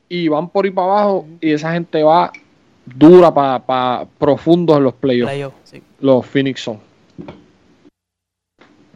[0.09, 1.25] y van por ahí para abajo.
[1.41, 2.31] Y esa gente va
[2.85, 5.31] dura para profundos en los playoffs.
[5.31, 5.81] Playoff, sí.
[6.01, 6.79] Los Phoenix son.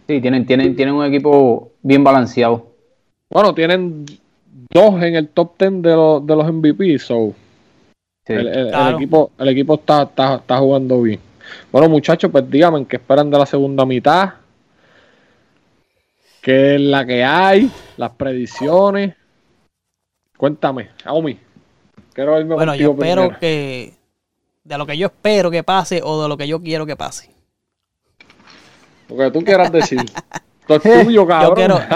[0.08, 2.68] Sí, tienen, tienen, tienen un equipo bien balanceado.
[3.30, 4.06] Bueno, tienen
[4.74, 6.98] dos en el top 10 de los, de los MVP.
[7.00, 7.34] So,
[8.26, 8.34] Sí.
[8.34, 11.20] el, el- el equipo, el equipo está, está, está jugando bien.
[11.72, 14.34] Bueno, muchachos, pues díganme qué esperan de la segunda mitad.
[16.48, 17.70] ¿Qué es la que hay?
[17.98, 19.14] Las predicciones.
[20.38, 21.38] Cuéntame, Aumi.
[22.14, 23.40] Quiero irme Bueno, yo espero primero.
[23.42, 23.94] que
[24.64, 27.30] de lo que yo espero que pase o de lo que yo quiero que pase.
[29.10, 30.00] Lo que tú quieras decir.
[30.70, 31.04] Yo quiero,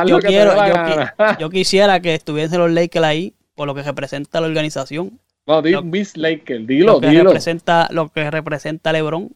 [0.05, 5.19] yo quiero, qui- quisiera que estuviesen los Lakers ahí por lo que representa la organización,
[5.45, 6.65] No, di Miss Laker.
[6.65, 7.23] Dilo, lo que dilo.
[7.25, 9.29] representa, lo que representa LeBron.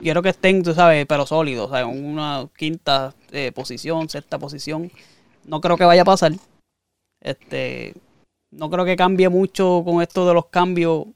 [0.00, 4.90] Quiero que estén, tú sabes, pero sólidos, en una quinta eh, posición, sexta posición.
[5.46, 6.32] No creo que vaya a pasar.
[7.20, 7.94] Este,
[8.50, 11.06] no creo que cambie mucho con esto de los cambios.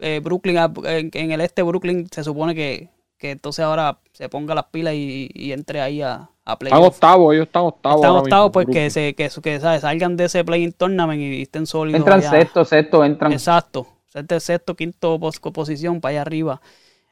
[0.00, 2.88] Eh, Brooklyn, ah, en, en el este Brooklyn se supone que,
[3.18, 6.14] que entonces ahora se ponga las pilas y, y entre ahí a,
[6.44, 6.86] a Están playoff.
[6.94, 7.96] octavos, ellos están octavos.
[8.00, 9.82] Están octavos, pues que, se, que, que, ¿sabes?
[9.82, 11.98] salgan de ese play-in tournament y estén sólidos.
[11.98, 12.30] Entran allá.
[12.30, 13.32] sexto, sexto, entran.
[13.32, 13.86] Exacto.
[14.06, 16.60] Sexto, sexto, quinto pos- posición para allá arriba.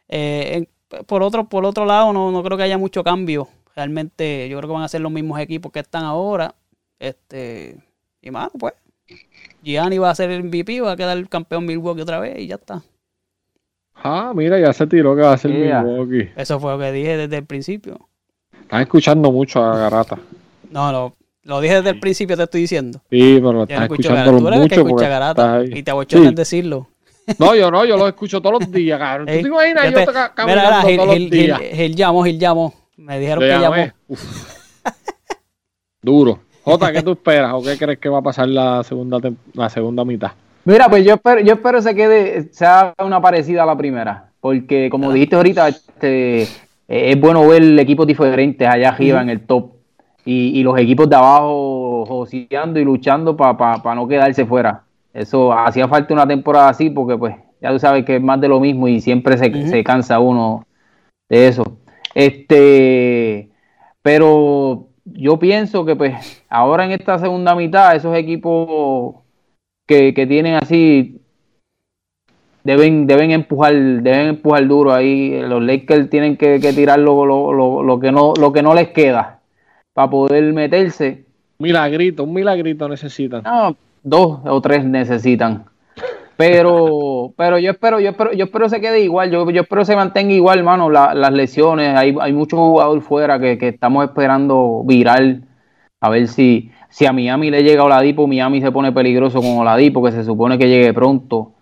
[0.09, 0.69] Eh, en-
[1.07, 3.49] por otro, por otro lado, no, no creo que haya mucho cambio.
[3.77, 6.55] Realmente, yo creo que van a ser los mismos equipos que están ahora.
[6.99, 7.77] Este,
[8.23, 8.75] y más, pues.
[9.63, 12.47] Gianni va a ser el MVP, va a quedar el campeón Milwaukee otra vez y
[12.47, 12.83] ya está.
[13.97, 15.83] Ah, mira, ya se tiró que va a ser Yeah.
[15.83, 16.31] Milwaukee.
[16.37, 18.09] Eso fue lo que dije desde el principio.
[18.61, 20.19] Están escuchando mucho a Garata.
[20.71, 21.15] No, no.
[21.45, 23.01] Lo dije desde el principio, te estoy diciendo.
[23.11, 24.39] Sí, pero no escucho escuchando Garata.
[24.39, 25.55] Tú eres el que mucho porque Garata.
[25.57, 25.71] ahí.
[25.75, 26.35] Y te abochonas Sí.
[26.35, 26.89] decirlo.
[27.39, 29.27] No, yo no, yo lo escucho todos los días, cabrón.
[29.27, 29.85] ¿Tú te imaginas?
[29.85, 31.59] yo Yo te- Mira, caminando mira, Gil, todos los días.
[31.61, 32.75] Gil, Gil llamó, Gil llamó.
[32.97, 33.77] Me dijeron Le que llamé.
[33.79, 33.93] llamó.
[34.09, 34.55] Uf.
[36.03, 36.39] Duro.
[36.65, 39.19] Jota, ¿qué tú esperas o qué crees que va a pasar la segunda,
[39.55, 40.33] la segunda mitad?
[40.65, 44.89] Mira, pues yo espero, yo espero se quede, sea una parecida a la primera, porque
[44.91, 46.49] como dijiste ahorita, este, eh,
[46.89, 49.73] es bueno ver equipos diferentes allá arriba en el top
[50.25, 54.84] y, y los equipos de abajo joseando y luchando para no quedarse fuera.
[55.15, 58.49] Eso hacía falta una temporada así porque pues ya tú sabes que es más de
[58.49, 60.67] lo mismo y siempre se, se cansa uno
[61.31, 61.79] de eso.
[62.15, 63.49] Este,
[64.03, 69.15] pero yo pienso que pues ahora en esta segunda mitad esos equipos
[69.87, 71.21] que, que tienen así
[72.65, 75.41] deben, deben empujar, deben empujar duro ahí.
[75.43, 79.41] Los Lakers tienen que, tirar lo, lo, lo, que no, lo que no les queda
[79.93, 81.25] para poder meterse.
[81.59, 83.43] Milagrito, un milagrito necesitan.
[83.45, 85.65] No, dos o tres necesitan.
[86.37, 89.97] Pero, pero yo espero, yo espero, yo espero se quede igual, yo, yo espero se
[89.97, 95.45] mantenga igual, hermano, las lesiones, hay, hay muchos jugadores fuera que, que, estamos esperando viral,
[96.01, 100.05] a ver si, si a Miami le llega Oladipo, Miami se pone peligroso con Oladipo,
[100.05, 101.53] que se supone que llegue pronto.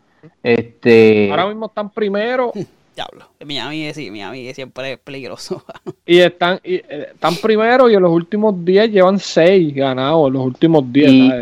[0.42, 1.30] Este...
[1.30, 2.52] Ahora mismo están primero.
[2.94, 5.64] Diablo, Miami, sí, Miami siempre es peligroso.
[6.06, 10.34] y están, y, eh, están primero y en los últimos 10 llevan 6 ganados, en
[10.34, 11.10] los últimos 10.
[11.10, 11.32] Y,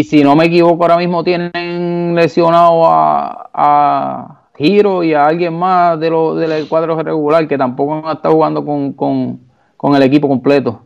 [0.00, 5.54] y, si no me equivoco, ahora mismo tienen lesionado a, a Giro y a alguien
[5.54, 9.40] más de lo, del cuadro regular que tampoco han estado jugando con, con,
[9.76, 10.82] con el equipo completo.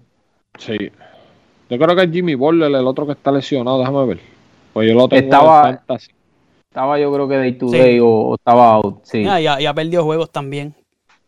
[0.58, 0.76] Sí.
[1.70, 4.20] Yo creo que es Jimmy Butler el otro que está lesionado, déjame ver.
[4.72, 5.80] Pues yo lo tengo Estaba,
[6.70, 9.00] estaba yo creo que day to day o, estaba out.
[9.04, 9.24] Sí.
[9.24, 10.74] Ya, ya, ya, perdió juegos también.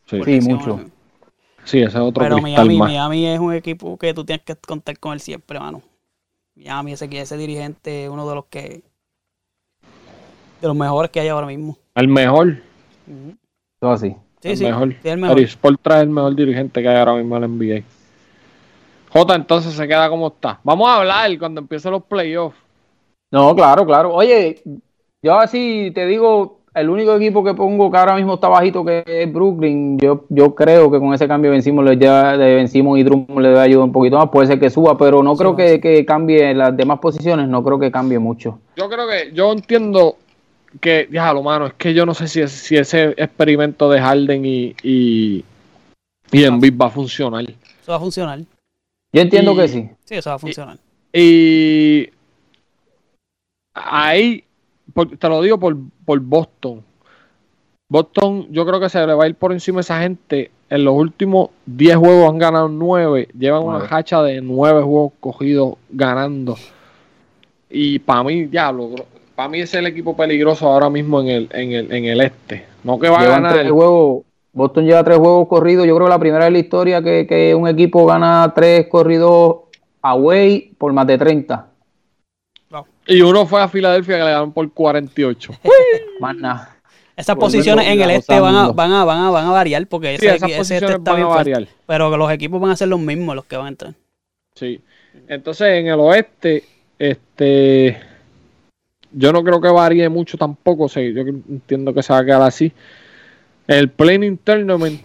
[0.07, 0.81] Sí, sí mucho.
[1.65, 4.99] Sí, ese es otro Pero Miami, Miami es un equipo que tú tienes que contar
[4.99, 5.83] con él siempre, mano.
[6.57, 8.83] Miami, ese, ese dirigente es uno de los que.
[10.61, 11.77] de los mejores que hay ahora mismo.
[11.95, 12.57] El mejor.
[13.79, 14.15] Todo así.
[14.41, 14.65] Sí, el sí.
[14.65, 14.95] Mejor.
[15.05, 15.39] el mejor.
[15.97, 17.85] el mejor dirigente que hay ahora mismo en el NBA.
[19.13, 20.61] J entonces se queda como está.
[20.63, 22.57] Vamos a hablar cuando empiecen los playoffs.
[23.31, 24.13] No, claro, claro.
[24.15, 24.63] Oye,
[25.23, 29.03] yo así te digo, el único equipo que pongo que ahora mismo está bajito que
[29.07, 32.99] es Brooklyn, yo, yo creo que con ese cambio de vencimos, le ya, de vencimos
[32.99, 35.57] y Drummond le da ayuda un poquito más, puede ser que suba, pero no creo
[35.57, 38.61] que, que, cambie las demás posiciones, no creo que cambie mucho.
[38.77, 40.17] Yo creo que, yo entiendo
[40.81, 44.47] que, ya lo mano, es que yo no sé si, si ese experimento de Harden
[44.47, 45.45] y, y,
[46.31, 47.43] y Embiid va a funcionar.
[47.43, 48.39] Eso va a funcionar.
[49.13, 49.91] Yo entiendo que sí.
[50.05, 50.79] Sí, eso va a funcionar.
[51.13, 52.11] Y, y
[53.75, 54.45] ahí
[55.19, 56.83] te lo digo por, por Boston.
[57.89, 60.51] Boston, yo creo que se le va a ir por encima esa gente.
[60.69, 63.29] En los últimos 10 juegos han ganado 9.
[63.37, 66.57] Llevan una hacha de 9 juegos cogidos ganando.
[67.69, 68.95] Y para mí, diablo,
[69.35, 72.67] para mí es el equipo peligroso ahora mismo en el, en el, en el este.
[72.85, 73.55] No que va a ganar.
[73.55, 74.23] Tres juegos,
[74.53, 75.87] Boston lleva tres juegos corridos.
[75.87, 79.57] Yo creo que la primera de la historia que, que un equipo gana tres corridos
[80.03, 81.70] away por más de 30.
[83.11, 85.53] Y uno fue a Filadelfia que le ganaron por 48.
[86.21, 86.77] Más nada.
[87.17, 90.17] Esas posiciones en el este van a, van a, van a, van a variar porque
[90.17, 91.51] sí, ese, esas ese este está van bien a fuerte.
[91.51, 91.69] variar.
[91.87, 93.95] Pero los equipos van a ser los mismos los que van a entrar.
[94.55, 94.81] Sí.
[95.27, 96.63] Entonces, en el oeste,
[97.01, 97.99] este.
[99.11, 100.89] Yo no creo que varíe mucho tampoco.
[100.89, 102.73] Sí, yo entiendo que se va a quedar así.
[103.67, 105.01] El Playing Tournament.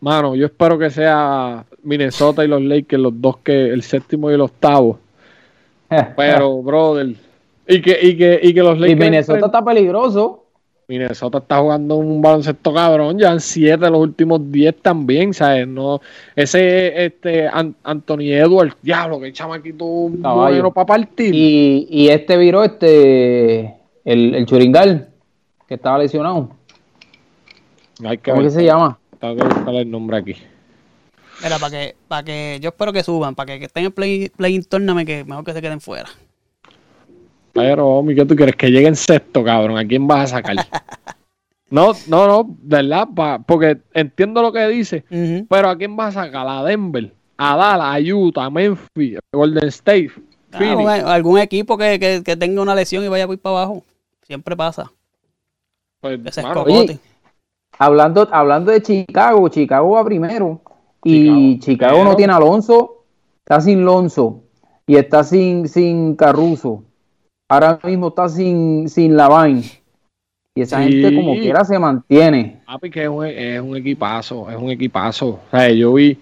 [0.00, 4.34] Mano, yo espero que sea Minnesota y los Lakers, los dos que, el séptimo y
[4.34, 4.98] el octavo.
[6.16, 7.14] Pero, brother.
[7.66, 8.92] Y que, y que, y que los Lakers.
[8.92, 10.44] Y Minnesota está peligroso.
[10.88, 15.68] Minnesota está jugando un baloncesto cabrón, ya en 7 de los últimos 10 también, ¿sabes?
[15.68, 16.00] No,
[16.34, 21.34] ese este An Anthony Edwards, diablo, que chamaquito bueno para partir.
[21.34, 25.10] Y, y este viró este el, el Churingal,
[25.66, 26.48] que estaba lesionado.
[28.02, 28.98] Hay que ¿Cómo ver, que se llama?
[29.20, 30.36] Tengo que buscar el nombre aquí.
[31.42, 34.28] Mira, para que, para que yo espero que suban, para que, que estén en play,
[34.30, 36.08] play tournament, que mejor que se queden fuera.
[37.52, 38.56] Pero, Omi, ¿qué tú quieres?
[38.56, 39.78] Que llegue en sexto, cabrón.
[39.78, 40.56] ¿A quién vas a sacar?
[41.70, 43.08] no, no, no, ¿verdad?
[43.14, 45.46] Pa, porque entiendo lo que dice, Uh -huh.
[45.48, 46.46] pero ¿a quién vas a sacar?
[46.48, 47.12] ¿A Denver?
[47.36, 47.96] ¿A Dallas?
[47.96, 48.44] ¿A Utah?
[48.46, 49.16] ¿A Memphis?
[49.16, 50.10] ¿A Golden State?
[50.52, 53.84] Ah, algún equipo que, que, que tenga una lesión y vaya por ir para abajo.
[54.22, 54.90] Siempre pasa.
[56.00, 56.92] Pues, Que se mano, escogote.
[56.92, 57.00] Oye,
[57.80, 60.60] Hablando, hablando de Chicago, Chicago va primero.
[61.04, 63.04] Y Chicago, no tiene Alonso,
[63.44, 64.40] está sin Lonzo
[64.86, 66.84] y está sin, sin Caruso.
[67.50, 69.62] Ahora mismo está sin, sin Lavine.
[70.56, 70.90] Y esa Sí.
[70.92, 72.62] gente como quiera se mantiene.
[72.66, 75.28] Papi, que es un, es un equipazo, es un equipazo.
[75.28, 76.18] O sea, yo vi,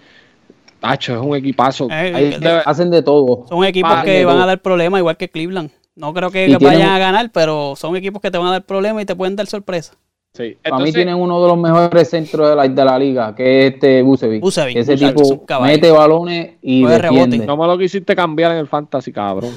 [0.78, 1.88] Tacho, es un equipazo.
[1.90, 3.46] Eh, Ahí debe- hacen de todo.
[3.48, 5.70] son equipos que van a dar problemas, igual que Cleveland.
[5.96, 8.36] No creo que, Y que tienen vayan un- a ganar, pero son equipos que te
[8.36, 9.94] van a dar problemas y te pueden dar sorpresa.
[10.36, 10.56] Sí.
[10.62, 13.74] Para mí tienen uno de los mejores centros de la, de la liga, que es
[13.74, 14.42] este Bucevic.
[14.42, 17.36] Bucevic, Ese Bucevic, tipo mete balones y Coge defiende.
[17.38, 17.46] rebote.
[17.46, 19.52] no me lo quisiste cambiar en el fantasy, cabrón.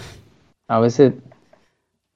[0.70, 1.14] A veces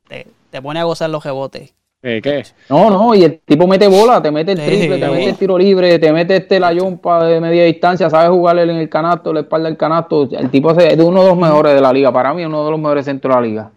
[0.07, 1.73] Te, te pone a gozar los rebotes.
[2.01, 2.21] ¿Qué?
[2.21, 2.43] qué?
[2.69, 5.35] No, no, y el tipo mete bola, te mete el Sí, triple, te mete el
[5.37, 9.31] tiro libre, te mete este la yompa de media distancia, sabe jugarle en el canasto,
[9.33, 10.27] la espalda del canasto.
[10.31, 12.65] El tipo es de uno de los mejores de la liga, para mí es uno
[12.65, 13.71] de los mejores centros de la liga.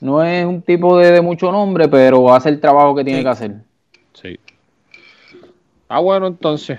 [0.00, 3.24] No es un tipo de, de mucho nombre, pero hace el trabajo que tiene Sí.
[3.24, 3.50] que hacer.
[4.20, 4.38] Sí.
[5.88, 6.78] Ah, bueno, entonces.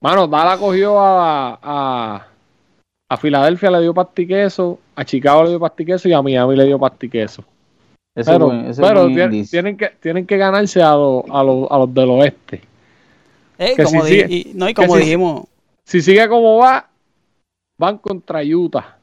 [0.00, 2.26] Mano, Dala cogió a, a,
[3.08, 6.78] a Filadelfia, le dio pastiqueso, a Chicago le dio pastiqueso y a Miami le dio
[6.78, 7.42] pastiqueso.
[8.14, 11.78] Ese Pero, buen- ese pero tienen, que, tienen que ganarse a, los- a, los, a
[11.78, 12.60] los del oeste.
[13.58, 15.44] Que como si di- sigue- y- no, y como dijimos,
[15.84, 16.88] Si sigue como va,
[17.78, 18.98] van contra Utah.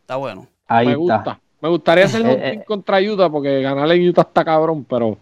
[0.00, 0.46] está bueno.
[0.66, 0.98] Ahí me está.
[1.16, 1.40] gusta.
[1.60, 2.64] Me gustaría hacer un Eh, team eh.
[2.66, 5.18] contra Utah porque ganarle en Utah está cabrón, pero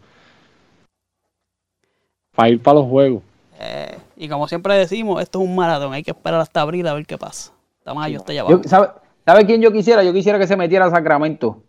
[2.39, 3.21] para ir para los juegos.
[3.59, 6.95] Eh, y como siempre decimos, esto es un maratón, hay que esperar hasta abril a
[6.95, 7.51] ver qué pasa.
[7.81, 8.63] Está mayo, está allá abajo.
[8.63, 8.89] Yo- ¿sabe,
[9.27, 10.05] ¿Sabe quién yo quisiera?
[10.05, 11.61] Yo quisiera que se metiera a Sacramento.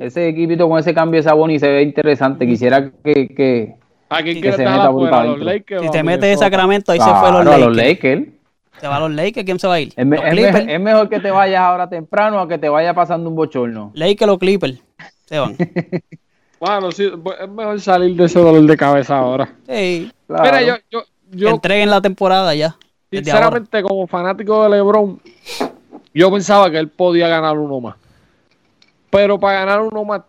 [0.00, 2.44] Ese equipito con ese cambio de Saboni se ve interesante.
[2.44, 3.76] Quisiera que, que
[4.08, 5.08] ¿A quién Que quieres se meta afuera?
[5.08, 5.40] ¿A para los.
[5.40, 6.44] Lakers Si te metes en Minnesota?
[6.46, 7.60] Sacramento, ahí se fue los a Lakers.
[7.66, 8.22] los Lakers.
[8.80, 9.92] Se va a los Lakers, ¿quién se va a ir?
[10.04, 13.92] Me- es mejor que te vayas ahora temprano a que te vaya pasando un bochorno.
[13.94, 14.82] Lakers o Clippers.
[15.26, 15.56] Se van.
[16.64, 17.10] Bueno, sí,
[17.40, 19.52] es mejor salir de ese dolor de cabeza ahora.
[19.66, 20.44] Sí, Claro.
[20.44, 22.76] Mira, yo, yo, que yo entreguen la temporada ya.
[23.10, 25.20] Sinceramente, como fanático de LeBron,
[26.14, 27.96] yo pensaba que él podía ganar uno más.
[29.10, 30.20] Pero para ganar uno más,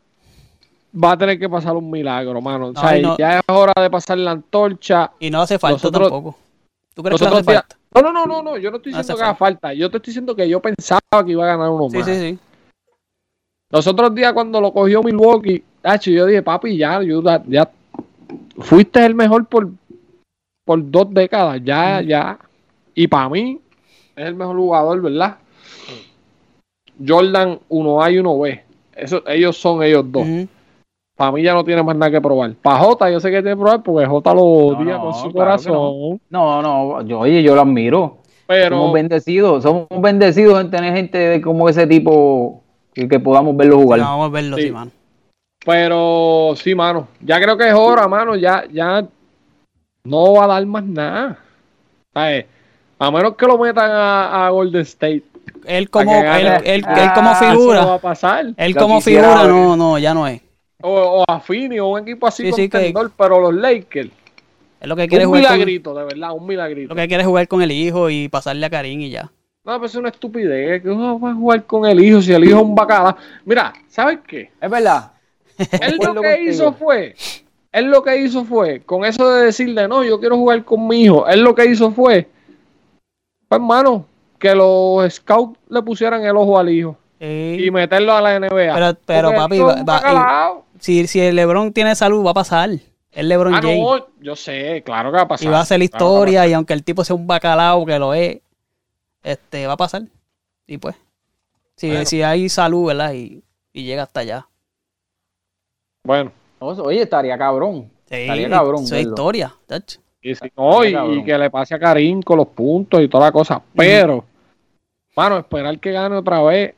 [0.91, 2.69] va a tener que pasar un milagro, mano.
[2.75, 3.15] O sea, no.
[3.15, 5.11] ya es hora de pasar la antorcha.
[5.19, 6.35] Y no hace falta Nosotros- tampoco.
[6.95, 7.67] ¿Tú crees que hace falta?
[7.93, 9.71] No, no, no, no, no, yo no estoy No diciendo que haga falta.
[9.75, 12.07] Yo te estoy diciendo que yo pensaba que iba a ganar uno Sí, más.
[12.07, 12.39] sí, sí.
[13.69, 17.69] Los otros días cuando lo cogió Milwaukee, tacho, yo dije, papi, ya, yo, ya,
[18.57, 19.69] fuiste el mejor por,
[20.65, 22.39] por dos décadas, ya, ya.
[22.95, 23.59] Y para mí
[24.15, 25.37] es el mejor jugador, ¿verdad?
[27.05, 28.61] Jordan 1A y 1B.
[28.95, 30.25] Eso, ellos son ellos dos.
[31.15, 32.53] Para mí ya no tiene más nada que probar.
[32.55, 35.31] Para Jota yo sé que tiene que probar porque Jota lo odia no, con su
[35.31, 36.21] claro corazón.
[36.29, 38.17] No, no, yo, oye, yo lo admiro.
[38.47, 42.61] Pero Somos bendecidos, somos bendecidos en tener gente de como ese tipo
[42.93, 43.99] que, que podamos verlo jugar.
[43.99, 44.63] Sí, vamos a verlo, Sí.
[44.63, 44.91] sí, mano.
[45.65, 47.07] Pero sí, mano.
[47.21, 48.35] Ya creo que es hora, mano.
[48.35, 49.05] Ya, ya
[50.03, 51.39] no va a dar más nada.
[52.13, 52.45] ¿Sabes?
[52.99, 55.23] A menos que lo metan a, a Golden State.
[55.65, 58.45] Él como, él, él- Ah, él como Eso no va figura, a pasar.
[58.55, 59.51] él como quisiera figura, ver.
[59.51, 60.41] no, no, ya no es.
[60.81, 64.09] O, o a Fini o un equipo así Sí, sí, que- contendor, pero los Lakers.
[64.81, 66.89] Es lo que quiere Un jugar con, milagrito, de verdad, un milagrito.
[66.93, 69.31] lo que quiere es jugar con el hijo y pasarle a Karim y ya.
[69.65, 70.81] No, pues es una estupidez.
[70.81, 73.15] que uno va a jugar con el hijo si el hijo es un bacala.
[73.45, 74.51] Mira, ¿sabes qué?
[74.59, 75.11] Es verdad.
[75.81, 77.15] Él lo que hizo fue,
[77.71, 81.03] él lo que hizo fue, con eso de decirle, no, yo quiero jugar con mi
[81.03, 82.27] hijo, él lo que hizo fue,
[83.47, 84.05] pues hermano,
[84.39, 87.57] que los scouts le pusieran el ojo al hijo Sí.
[87.65, 88.73] y meterlo a la NBA.
[88.73, 90.61] Pero- pero, Porque papi, va-.
[90.79, 92.69] Si, si el LeBron tiene salud, va a pasar.
[93.11, 93.79] El LeBron Ah, James.
[93.79, 95.47] no, yo sé, claro que va a pasar.
[95.47, 96.47] y va a hacer la claro historia.
[96.47, 98.39] y aunque el tipo sea un bacalao que lo es,
[99.23, 100.01] este va a pasar.
[100.67, 100.95] Y pues,
[101.77, 102.05] si, Bueno.
[102.05, 103.13] si hay salud, ¿verdad?
[103.13, 103.41] Y,
[103.71, 104.47] y llega hasta allá.
[106.05, 107.89] Bueno, Oye, estaría cabrón.
[108.05, 109.53] Sí, Estaría cabrón Eso es historia.
[110.21, 113.31] y, si no, y- que le pase a Karim con los puntos y toda la
[113.31, 113.61] cosa.
[113.75, 114.25] Pero,
[115.15, 116.73] mano, esperar que gane otra vez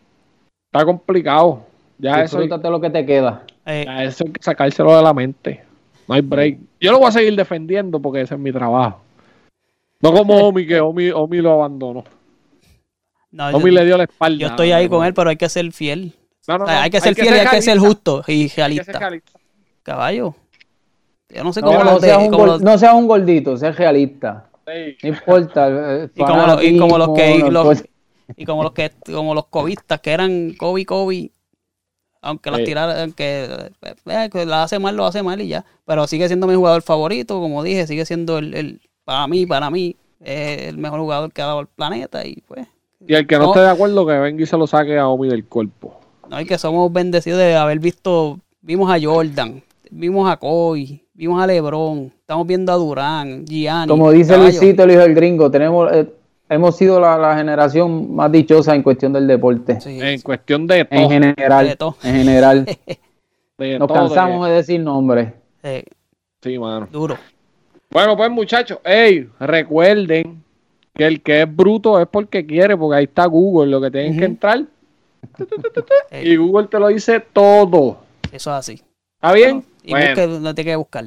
[0.71, 1.63] está complicado.
[1.97, 3.43] Ya eso, Disfrútate lo que te queda.
[3.65, 5.63] Eh, ya eso hay que sacárselo de la mente.
[6.07, 6.59] No hay break.
[6.79, 9.01] Yo lo voy a seguir defendiendo porque ese es mi trabajo.
[10.01, 12.03] No como Omi, que Omi, Omi lo abandonó.
[13.31, 14.37] no, yo, Omi le dio la espalda.
[14.37, 16.13] yo estoy ahí con él, pero hay que ser fiel.
[16.47, 18.31] No, no, O sea, no, hay que ser fiel y hay que ser justo y
[18.31, 18.99] Hay que ser realista.
[18.99, 19.39] realista.
[19.83, 20.35] Caballo.
[21.29, 23.57] Yo no sé cómo no de- seas un como gol- los- no seas un gordito,
[23.57, 24.47] sé realista.
[24.67, 24.97] Sí.
[25.03, 25.67] No importa.
[25.69, 27.83] eh, Y como los- y como los que- no los-.
[28.35, 31.31] Y como los que, como los cobistas que eran Kobe Kobe,
[32.21, 32.65] aunque las Sí.
[32.65, 33.47] tiraran, que,
[34.07, 35.63] eh, que la hace mal, lo hace mal y ya.
[35.85, 39.69] Pero sigue siendo mi jugador favorito, como dije, sigue siendo el, el para mí, para
[39.69, 42.67] mí, es el mejor jugador que ha dado el planeta y pues,
[43.07, 43.49] Y el que no, No.
[43.49, 45.99] esté de acuerdo, que venga y se lo saque a Omi del cuerpo.
[46.29, 49.61] No hay que somos bendecidos de haber visto, vimos a Jordan,
[49.91, 53.87] vimos a Kobe, vimos a LeBron, estamos viendo a Durán, Gianni.
[53.87, 54.49] Como dice caballo.
[54.49, 56.07] Luisito, el hijo del gringo, tenemos, eh,
[56.49, 59.79] hemos sido la, la generación más dichosa en cuestión del deporte.
[59.81, 61.09] Sí, En cuestión de En todo.
[61.09, 61.67] general.
[61.67, 61.95] De todo.
[62.03, 62.65] En general.
[63.57, 65.29] de Nos todo, cansamos de de decir nombres.
[65.63, 65.83] sí,
[66.41, 66.87] Sí, mano.
[66.91, 67.17] duro.
[67.89, 70.43] Bueno, pues muchachos, ey, recuerden
[70.93, 74.17] que el que es bruto es porque quiere, porque ahí está Google, lo que tienen
[74.19, 74.63] que entrar.
[76.11, 77.97] Y Google te lo dice todo.
[78.31, 78.81] Eso es así.
[79.15, 79.63] ¿Está bien?
[79.83, 81.05] Y Bueno, busque donde tiene que buscar.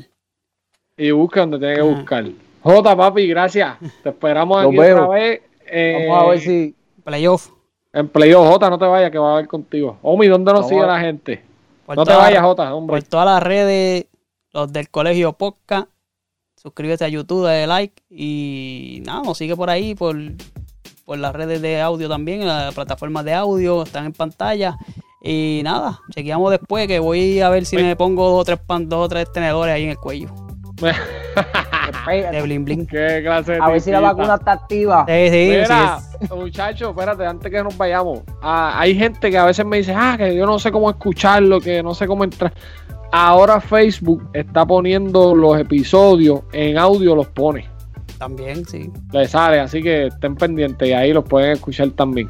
[0.96, 1.90] y busca donde tiene que Ajá.
[1.90, 2.24] buscar.
[2.62, 3.76] Jota, papi, gracias.
[4.02, 4.96] Te esperamos Los aquí veo.
[5.04, 5.42] otra vez.
[5.66, 6.74] eh, Vamos a ver si.
[7.04, 7.50] Playoff.
[7.92, 9.98] En Playoff, Jota, no te vayas, que va a ver contigo.
[10.02, 11.42] Omi, ¿dónde nos Vamos sigue a- la gente?
[11.86, 13.00] Por No te vayas, Jota, hombre.
[13.00, 14.06] Por todas las redes,
[14.52, 15.88] los del colegio podcast.
[16.56, 18.02] Suscríbete a YouTube, dale like.
[18.10, 20.16] Y nada, nos sigue por ahí, por,
[21.08, 24.76] por las redes de audio también, las plataformas de audio, están en pantalla.
[25.22, 27.86] Y nada, chequeamos después que voy a ver si Oye.
[27.86, 30.28] me pongo dos o tres, pan- dos o tres tenedores ahí en el cuello.
[30.76, 32.86] De bling bling.
[32.86, 35.06] Qué clase de A ver si la vacuna está activa.
[35.08, 38.20] Sí, sí, sí, Mira, es- muchachos, espérate, antes que nos vayamos.
[38.42, 41.58] Ah, hay gente que a veces me dice, ah, que yo no sé cómo escucharlo,
[41.58, 42.52] que no sé cómo entrar.
[43.12, 47.66] Ahora Facebook está poniendo los episodios en audio, los pone.
[48.18, 48.90] También, sí.
[49.12, 52.28] Le sale, así que estén pendientes y ahí los pueden escuchar también.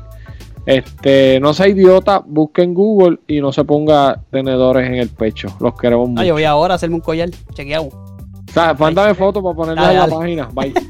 [0.66, 5.48] Este, no sea idiota, busquen Google y no se ponga tenedores en el pecho.
[5.60, 6.20] Los queremos mucho.
[6.20, 7.30] Ah, yo voy ahora a hacerme un collar.
[7.54, 7.86] Chequeado.
[7.86, 10.48] O sea, mándame fotos para ponerla en la página.
[10.52, 10.74] Bye.